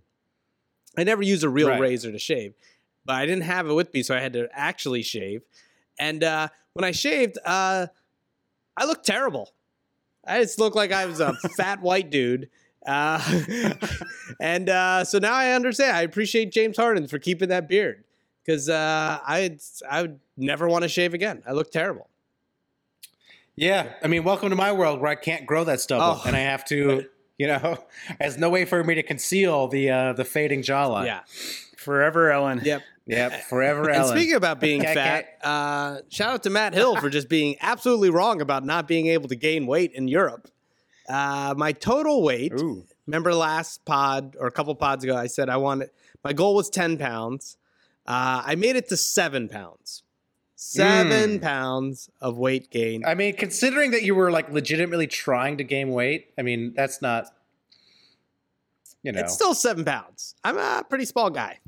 [0.98, 1.80] I never use a real Right.
[1.80, 2.54] razor to shave,
[3.06, 5.44] but I didn't have it with me, so I had to actually shave.
[6.00, 7.88] And uh, when I shaved, uh,
[8.76, 9.52] I looked terrible.
[10.26, 12.50] I just looked like I was a fat white dude.
[12.86, 13.22] Uh,
[14.40, 15.96] and uh, so now I understand.
[15.96, 18.04] I appreciate James Harden for keeping that beard
[18.46, 19.58] because uh, I
[19.90, 21.44] I would never want to shave again.
[21.48, 22.10] I look terrible.
[23.56, 26.24] yeah, I mean, welcome to my world where I can't grow that stubble, Oh.
[26.26, 27.06] and I have to,
[27.38, 27.78] you know,
[28.20, 31.06] there's no way for me to conceal the uh, the fading jawline.
[31.06, 31.22] Yeah.
[31.78, 32.62] Forever, Ellen.
[32.64, 32.82] Yep.
[33.08, 33.44] Yep.
[33.50, 34.18] Forever, And Ellen.
[34.18, 38.10] speaking about being Can't fat, uh, shout out to Matt Hill for just being absolutely
[38.10, 40.50] wrong about not being able to gain weight in Europe.
[41.10, 42.86] Uh, my total weight, Ooh.
[43.08, 45.90] remember last pod or a couple pods ago, I said I wanted,
[46.24, 47.58] my goal was 10 pounds.
[48.06, 50.04] Uh, I made it to seven pounds.
[50.56, 53.04] Seven pounds of weight gain.
[53.06, 57.02] I mean, considering that you were like legitimately trying to gain weight, I mean, that's
[57.02, 57.26] not,
[59.02, 60.36] you know, It's still seven pounds.
[60.44, 61.60] I'm a pretty small guy.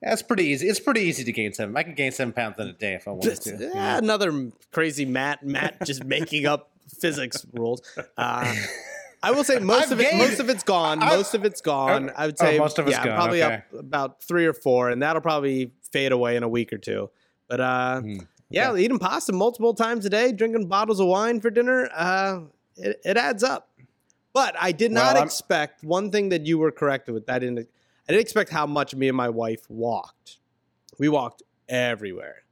[0.00, 0.68] that's pretty easy.
[0.68, 1.76] It's pretty easy to gain seven.
[1.76, 3.70] I can gain seven pounds in a day if I wanted to.
[3.74, 5.44] eh, another crazy Matt.
[5.44, 6.70] Matt just making up
[7.00, 7.82] physics rules.
[8.16, 8.54] Uh,
[9.22, 10.10] I will say most I've of it.
[10.10, 11.02] gained- most of it's gone.
[11.02, 12.10] I've- most of it's gone.
[12.16, 13.54] I would Oh, say most of it's yeah, gone, probably okay.
[13.54, 17.10] up about three or four, and that'll probably fade away in a week or two.
[17.48, 18.16] But uh, Hmm,
[18.50, 22.40] yeah, eating pasta multiple times a day, drinking bottles of wine for dinner, uh,
[22.76, 23.70] it, it adds up.
[24.32, 27.28] But I did Well, not I'm- expect one thing that you were correct with.
[27.30, 27.58] I didn't.
[28.08, 30.36] I didn't expect how much me and my wife walked.
[30.98, 32.42] We walked everywhere,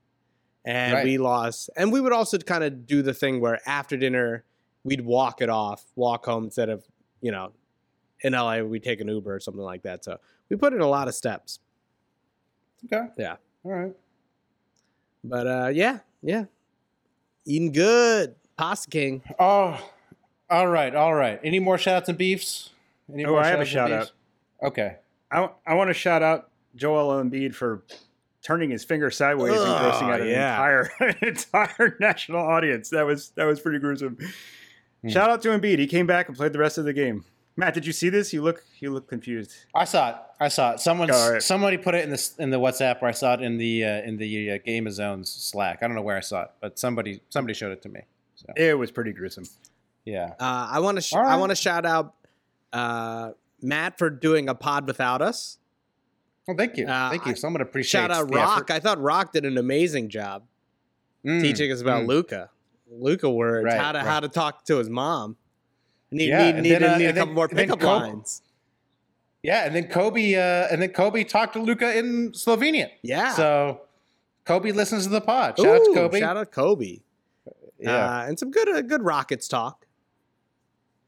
[0.64, 1.04] and Right.
[1.04, 1.70] we lost.
[1.76, 4.44] And we would also kind of do the thing where after dinner
[4.84, 6.84] we'd walk it off, walk home instead of
[7.20, 7.52] you know,
[8.20, 10.04] in LA we take an Uber or something like that.
[10.04, 10.18] So
[10.50, 11.58] we put in a lot of steps.
[12.84, 13.06] Okay.
[13.16, 13.36] Yeah.
[13.64, 13.92] All right.
[15.22, 16.44] But uh, yeah, yeah,
[17.46, 19.22] eating good, pasta king.
[19.38, 19.80] Oh,
[20.50, 20.94] all right.
[20.94, 21.40] All right.
[21.42, 22.70] Any more shout outs and beefs?
[23.12, 24.12] Any Oh, more I have a shout-outs and shout
[24.60, 24.68] beefs?
[24.70, 24.96] Okay.
[25.30, 27.82] I, I want to shout out Joel Embiid for
[28.44, 30.52] turning his finger sideways and grossing out an yeah.
[30.52, 32.90] entire entire national audience.
[32.90, 34.18] That was that was pretty gruesome.
[35.08, 35.78] Shout out to Embiid.
[35.78, 37.24] He came back and played the rest of the game.
[37.56, 38.32] Matt, did you see this?
[38.32, 39.52] You look you look confused.
[39.74, 40.16] I saw it.
[40.40, 40.80] I saw it.
[40.80, 41.42] Someone All right.
[41.42, 44.02] somebody put it in the in the WhatsApp, or I saw it in the uh,
[44.02, 45.78] in the uh, Game of Zones Slack.
[45.82, 48.00] I don't know where I saw it, but somebody somebody showed it to me.
[48.36, 49.44] So It was pretty gruesome.
[50.04, 50.34] yeah.
[50.40, 52.14] Uh, I want to sh- All I want to shout out
[52.72, 53.32] uh,
[53.62, 55.58] Matt for doing a pod without us.
[56.46, 56.86] Well, thank you.
[56.86, 57.34] Uh, thank you.
[57.34, 58.56] Someone appreciates Shout out Rock.
[58.58, 58.70] effort.
[58.70, 60.44] I thought Rock did an amazing job
[61.24, 62.08] Mm, teaching us about mm.
[62.08, 62.50] Luka.
[62.90, 64.06] Luka words, Right, how to right.
[64.06, 65.36] how to talk to his mom.
[66.10, 68.42] Need Yeah, need need, then, uh, need a and then- couple more pickup Kobe- lines.
[69.42, 72.90] Yeah, and then Kobe uh, and then Kobe talked to Luka in Slovenian.
[73.02, 73.32] Yeah.
[73.32, 73.80] So
[74.44, 75.56] Kobe listens to the pod.
[75.58, 76.20] Shout out to Kobe.
[76.20, 76.98] Shout out Kobe.
[77.78, 78.20] yeah.
[78.20, 79.86] Uh, and some good uh, good Rockets talk.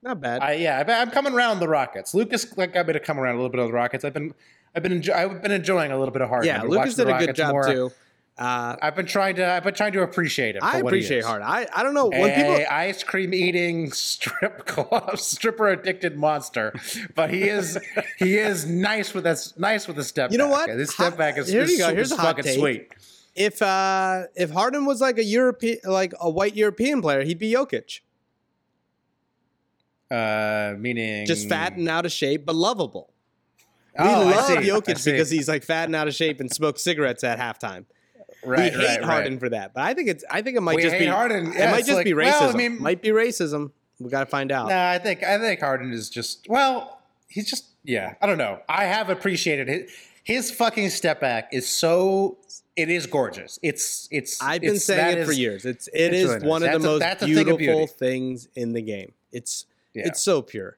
[0.03, 0.41] Not bad.
[0.43, 2.15] I, yeah, I'm coming around the Rockets.
[2.15, 4.05] Lucas like got me to come around a little bit of the Rockets.
[4.05, 4.35] I've been
[4.77, 6.47] I've been enjo- I've been enjoying a little bit of Harden.
[6.49, 7.67] yeah, Lucas did a good job more.
[7.67, 7.91] too.
[8.39, 10.63] Uh, I've been trying to I've been trying to appreciate him.
[10.63, 11.25] I for what he appreciate.
[11.25, 11.41] Hard.
[11.41, 16.75] I I don't know when a people ice cream eating strip club stripper addicted monster,
[17.15, 17.79] but he is
[18.19, 20.33] he is nice with us nice with the step.
[20.33, 20.69] You know back.
[20.69, 20.77] what?
[20.77, 21.89] This step Hot- back is here is you go.
[21.89, 22.59] su- Here's a hot take.
[22.59, 22.93] sweet.
[23.35, 27.55] if uh if Harden was like a European like a white European player, he'd be
[27.55, 28.01] Jokic.
[30.11, 33.13] Uh, meaning Just fat and out of shape, but lovable.
[33.99, 37.25] We Oh, love Jokic because he's like fat and out of shape and smokes cigarettes
[37.25, 37.85] at halftime.
[38.45, 39.41] right, we hate right, Harden right.
[39.41, 41.53] for that, but I think it's I think it might We just be Harden.
[41.53, 42.41] it might just like- be racism.
[42.41, 43.71] well, I mean- might be racism.
[43.99, 44.69] We got to find out.
[44.69, 48.15] No, I think I think Harden is just well, he's just yeah.
[48.21, 48.61] I don't know.
[48.69, 49.91] I have appreciated his
[50.23, 52.37] his fucking step back is so
[52.77, 53.59] it is gorgeous.
[53.63, 54.43] It's it's.
[54.43, 55.65] I've been it's- saying it for years.
[55.65, 56.47] It's it it's is really nice.
[56.49, 59.13] one of That's the a- most a thing of beautiful things in the game.
[59.33, 60.09] It's Yeah.
[60.09, 60.77] it's so pure.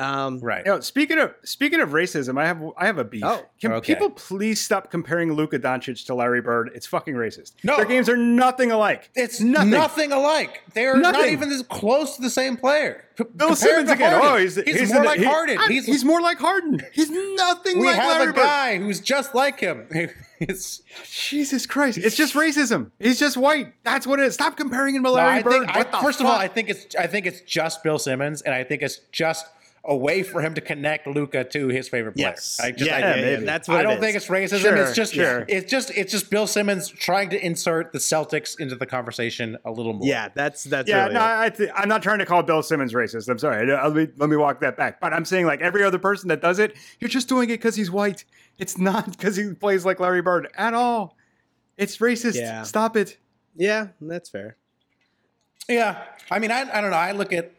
[0.00, 0.64] Um, Right.
[0.64, 3.22] You know, speaking of speaking of racism, I have I have a beef.
[3.24, 3.94] Oh, Can okay.
[3.94, 6.70] people please stop comparing Luka Doncic to Larry Bird?
[6.74, 7.52] It's fucking racist.
[7.62, 7.76] No.
[7.76, 9.10] their games are nothing alike.
[9.14, 9.70] It's nothing.
[9.70, 10.62] nothing, alike.
[10.74, 13.04] They're not even as close to the same player.
[13.16, 14.12] P- Bill compare Simmons again.
[14.12, 14.30] Harden.
[14.32, 15.58] Oh, he's he's, in more the- like he- Harden.
[15.58, 16.80] I- He's, he's more like Harden.
[16.92, 18.36] He's nothing we like have Larry a Bird.
[18.36, 19.86] guy who's just like him.
[20.42, 21.98] It's Jesus Christ!
[21.98, 22.92] It's just racism.
[22.98, 23.74] He's just white.
[23.84, 24.32] That's what it is.
[24.32, 25.52] Stop comparing him to No, Larry I Bird.
[25.52, 26.32] think, I, What the first of all.
[26.32, 29.44] I think it's I think it's just Bill Simmons, and I think it's just
[29.84, 32.28] a way for him to connect Luka to his favorite player.
[32.28, 32.60] Yes.
[32.60, 33.44] I just, Yeah, I, yeah, maybe.
[33.46, 34.00] That's what I it don't is.
[34.00, 34.60] think it's racism.
[34.60, 35.44] Sure, it's just sure.
[35.48, 39.70] it's just it's just Bill Simmons trying to insert the Celtics into the conversation a
[39.70, 40.06] little more.
[40.06, 41.24] Yeah, that's that's yeah, really no, it.
[41.24, 43.28] I th- I'm not trying to call Bill Simmons racist.
[43.28, 43.66] I'm sorry.
[43.66, 45.00] Let me, let me walk that back.
[45.00, 47.74] But I'm saying, like every other person that does it, you're just doing it because
[47.74, 48.24] he's white.
[48.58, 51.16] It's not because he plays like Larry Bird at all.
[51.78, 52.34] It's racist.
[52.34, 52.64] Yeah.
[52.64, 53.16] Stop it.
[53.56, 54.56] yeah, that's fair.
[55.68, 56.04] yeah.
[56.30, 56.96] I mean, I, I don't know.
[56.96, 57.52] I look at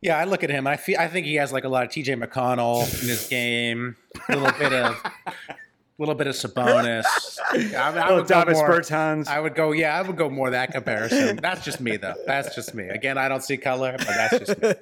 [0.00, 0.66] yeah, I look at him.
[0.66, 2.14] I feel I think he has like a lot of T.J.
[2.16, 3.96] McConnell in his game.
[4.28, 5.12] A little bit of A
[5.98, 7.04] little bit of Sabonis.
[7.52, 9.28] I, I would go Davis more- Bertans.
[9.28, 11.36] I would go, yeah, I would go more that comparison.
[11.36, 12.14] That's just me, though.
[12.26, 12.88] That's just me.
[12.88, 14.72] Again, I don't see color, but that's just me.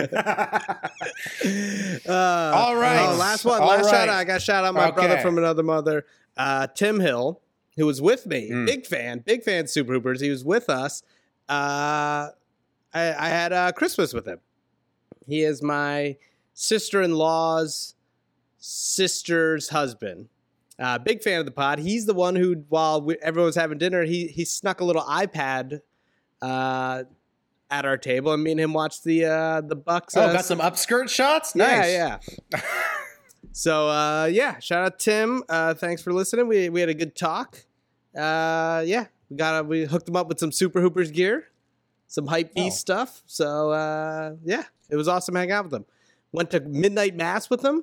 [2.07, 3.07] Uh, All right.
[3.09, 3.61] oh, last one.
[3.61, 3.91] All last right.
[3.91, 4.15] shout out.
[4.17, 6.05] I got shout out my brother from another mother,
[6.37, 7.41] uh, Tim Hill,
[7.77, 8.51] who was with me.
[8.51, 8.67] Mm.
[8.67, 9.67] Big fan, big fan.
[9.67, 10.21] Super Hoopers.
[10.21, 11.03] He was with us.
[11.49, 12.29] Uh,
[12.95, 14.39] I, I had uh, Christmas with him.
[15.27, 16.17] He is my
[16.53, 17.95] sister in law's
[18.59, 20.29] sister's husband.
[20.79, 21.79] Uh, big fan of the pod.
[21.79, 25.03] He's the one who, while we, everyone was having dinner, he he snuck a little
[25.03, 25.81] iPad
[26.43, 27.05] uh,
[27.71, 30.17] at our table, and me and him watched the uh, the Bucks.
[30.17, 31.55] Oh, uh, got some upskirt shots?
[31.55, 31.93] Nice.
[31.93, 32.19] yeah,
[32.53, 32.61] yeah.
[33.53, 35.45] so uh, yeah, shout out Tim.
[35.49, 36.49] Uh, thanks for listening.
[36.49, 37.65] We we had a good talk.
[38.17, 41.49] Uh, yeah, we got we hooked him up with some Super Hoopers gear,
[42.15, 43.23] some hype beast stuff.
[43.27, 45.85] So uh, yeah, it was awesome hanging out with him.
[46.33, 47.83] Went to midnight mass with him.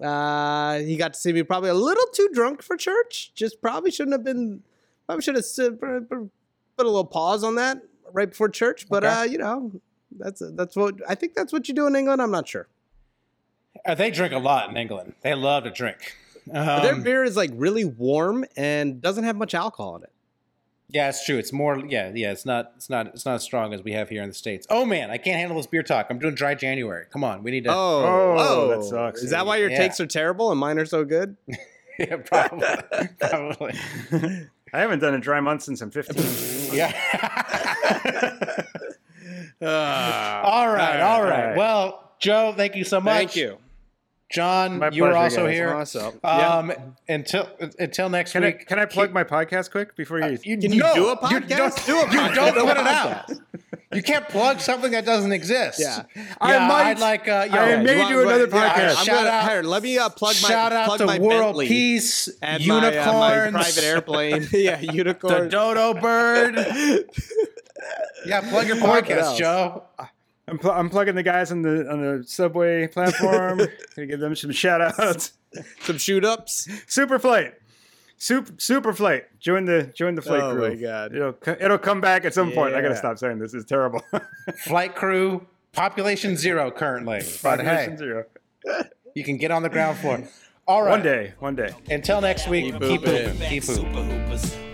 [0.00, 3.32] Uh, he got to see me probably a little too drunk for church.
[3.34, 4.62] Just probably shouldn't have been.
[5.06, 5.44] Probably should have
[6.08, 7.78] put a little pause on that
[8.12, 8.88] right before church.
[8.88, 9.14] But Okay.
[9.14, 9.72] uh, you know,
[10.16, 11.34] that's that's what I think.
[11.34, 12.22] That's what you do in England.
[12.22, 12.68] I'm not sure.
[13.84, 15.14] Uh, they drink a lot in England.
[15.22, 16.16] They love to drink.
[16.46, 20.12] But their Um, beer is like really warm and doesn't have much alcohol in it.
[20.88, 21.38] Yeah, it's true.
[21.38, 21.78] It's more.
[21.78, 22.30] Yeah, yeah.
[22.32, 22.72] It's not.
[22.76, 23.06] It's not.
[23.08, 24.66] It's not as strong as we have here in the states.
[24.70, 26.06] Oh man, I can't handle this beer talk.
[26.10, 27.06] I'm doing dry January.
[27.10, 27.70] Come on, we need to.
[27.70, 28.68] Oh, Oh, oh.
[28.68, 29.22] that sucks.
[29.22, 29.78] Is that why your Yeah.
[29.78, 31.36] takes are terrible and mine are so good?
[31.98, 32.66] yeah, probably.
[33.20, 33.74] probably.
[34.72, 36.72] I haven't done a dry month since I'm 15.
[36.74, 36.92] Yeah.
[39.62, 40.42] Ah.
[40.42, 41.00] all right.
[41.00, 41.46] All right.
[41.48, 41.56] right.
[41.56, 43.14] Well, Joe, thank you so much.
[43.14, 43.58] Thank you.
[44.34, 44.78] John.
[44.80, 45.54] My you were pleasure, also guys.
[45.54, 45.72] here.
[45.74, 46.20] Awesome.
[46.24, 46.72] Um,
[47.08, 48.66] until until next Can I week.
[48.66, 50.38] can I plug my podcast quick before you?
[50.42, 51.48] You, Can you no, do a You podcast?
[51.56, 53.30] don't, Do a you don't Do a put it out.
[53.92, 55.78] You can't plug something that doesn't exist.
[55.78, 56.02] Yeah.
[56.40, 57.28] I might- I'd like.
[57.28, 58.88] Uh, yo, I may You do want- another yeah, podcast.
[58.98, 61.18] I'm Shout gonna- out- here, let me uh, plug my Shout out plug to my
[61.20, 64.48] World Bentley Peace, and my, uh, my private airplane.
[64.52, 65.44] yeah, unicorn.
[65.44, 66.56] the dodo bird.
[68.26, 69.38] yeah, plug your podcast.
[69.38, 69.84] Joe.
[70.46, 73.58] I'm, pl- I'm plugging the guys on the on the subway platform.
[73.96, 75.32] Gonna give them some shout outs.
[75.80, 76.68] Some shoot ups.
[76.86, 77.54] Super Flight.
[78.18, 79.24] Super Super Flight.
[79.40, 80.68] Join the join the flight Oh crew.
[80.70, 81.14] my God.
[81.14, 82.74] It'll co- it'll come back at some point.
[82.74, 83.54] I gotta stop saying this.
[83.54, 84.02] It's terrible.
[84.64, 88.24] Flight crew, population zero currently, but hey, Population zero.
[89.14, 90.22] you can get on the ground floor.
[90.66, 90.90] All right.
[90.90, 91.34] One day.
[91.40, 91.70] One day.
[91.90, 93.30] Until next week, keep, Keep pooping.
[93.32, 93.48] pooping.
[93.48, 94.20] Keep Super pooping.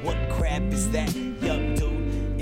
[0.05, 1.80] What crap is that, young dude?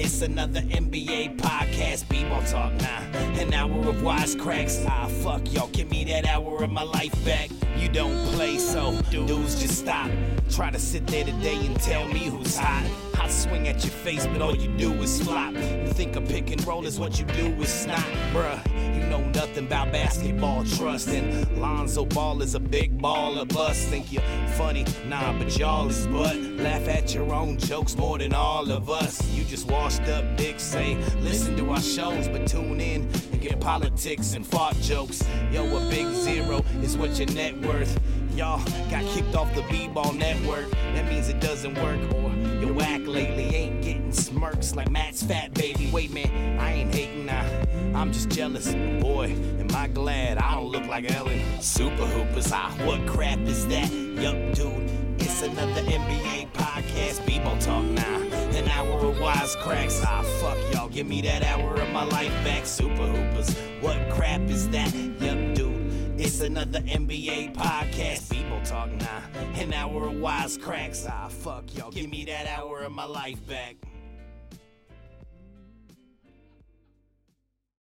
[0.01, 3.01] It's another NBA podcast, people talk now.
[3.40, 4.86] An hour of wisecracks.
[4.88, 7.51] Ah, fuck y'all, give me that hour of my life back.
[7.76, 10.09] You don't play, so dudes just stop.
[10.51, 12.88] Try to sit there today and tell me who's hot.
[13.20, 15.53] I swing at your face, but all you do is flop.
[15.55, 18.94] You think a pick and roll is what you do is snot, bruh.
[18.94, 21.09] You know nothing about basketball trust.
[21.09, 23.84] And Lonzo Ball is a big ball of us.
[23.84, 24.22] Think you're
[24.57, 26.36] funny, nah, but y'all is butt.
[26.36, 29.22] Laugh at your own jokes more than all of us.
[29.30, 33.59] You just washed up dicks, say, listen to our shows, but tune in and get
[33.59, 35.24] politics and fart jokes.
[35.51, 37.99] Yo, a big zero is what your net worth.
[38.34, 40.70] y'all got kicked off the B-ball network.
[40.93, 42.30] That means it doesn't work, or
[42.61, 45.91] your whack lately ain't getting smirks like Matt's fat baby.
[45.91, 47.47] Wait, man, I ain't hating now.
[47.95, 48.74] I'm just jealous.
[49.01, 51.41] Boy, am I glad I don't look like Ellen.
[51.62, 53.91] Super Hoopers, ah, what crap is that?
[53.91, 57.24] Yup, dude, it's another NBA podcast.
[57.26, 58.38] B-ball talk now.
[58.59, 60.02] An hour of wisecracks.
[60.04, 62.66] Ah, fuck y'all, give me that hour of my life back.
[62.66, 64.92] Super Hoopers, what crap is that?
[64.92, 68.32] Yup, dude, it's another NBA podcast.
[68.32, 69.22] People talk now.
[69.54, 71.06] An hour of wisecracks.
[71.09, 73.76] Ah, fuck y'all, give me that hour of my life back.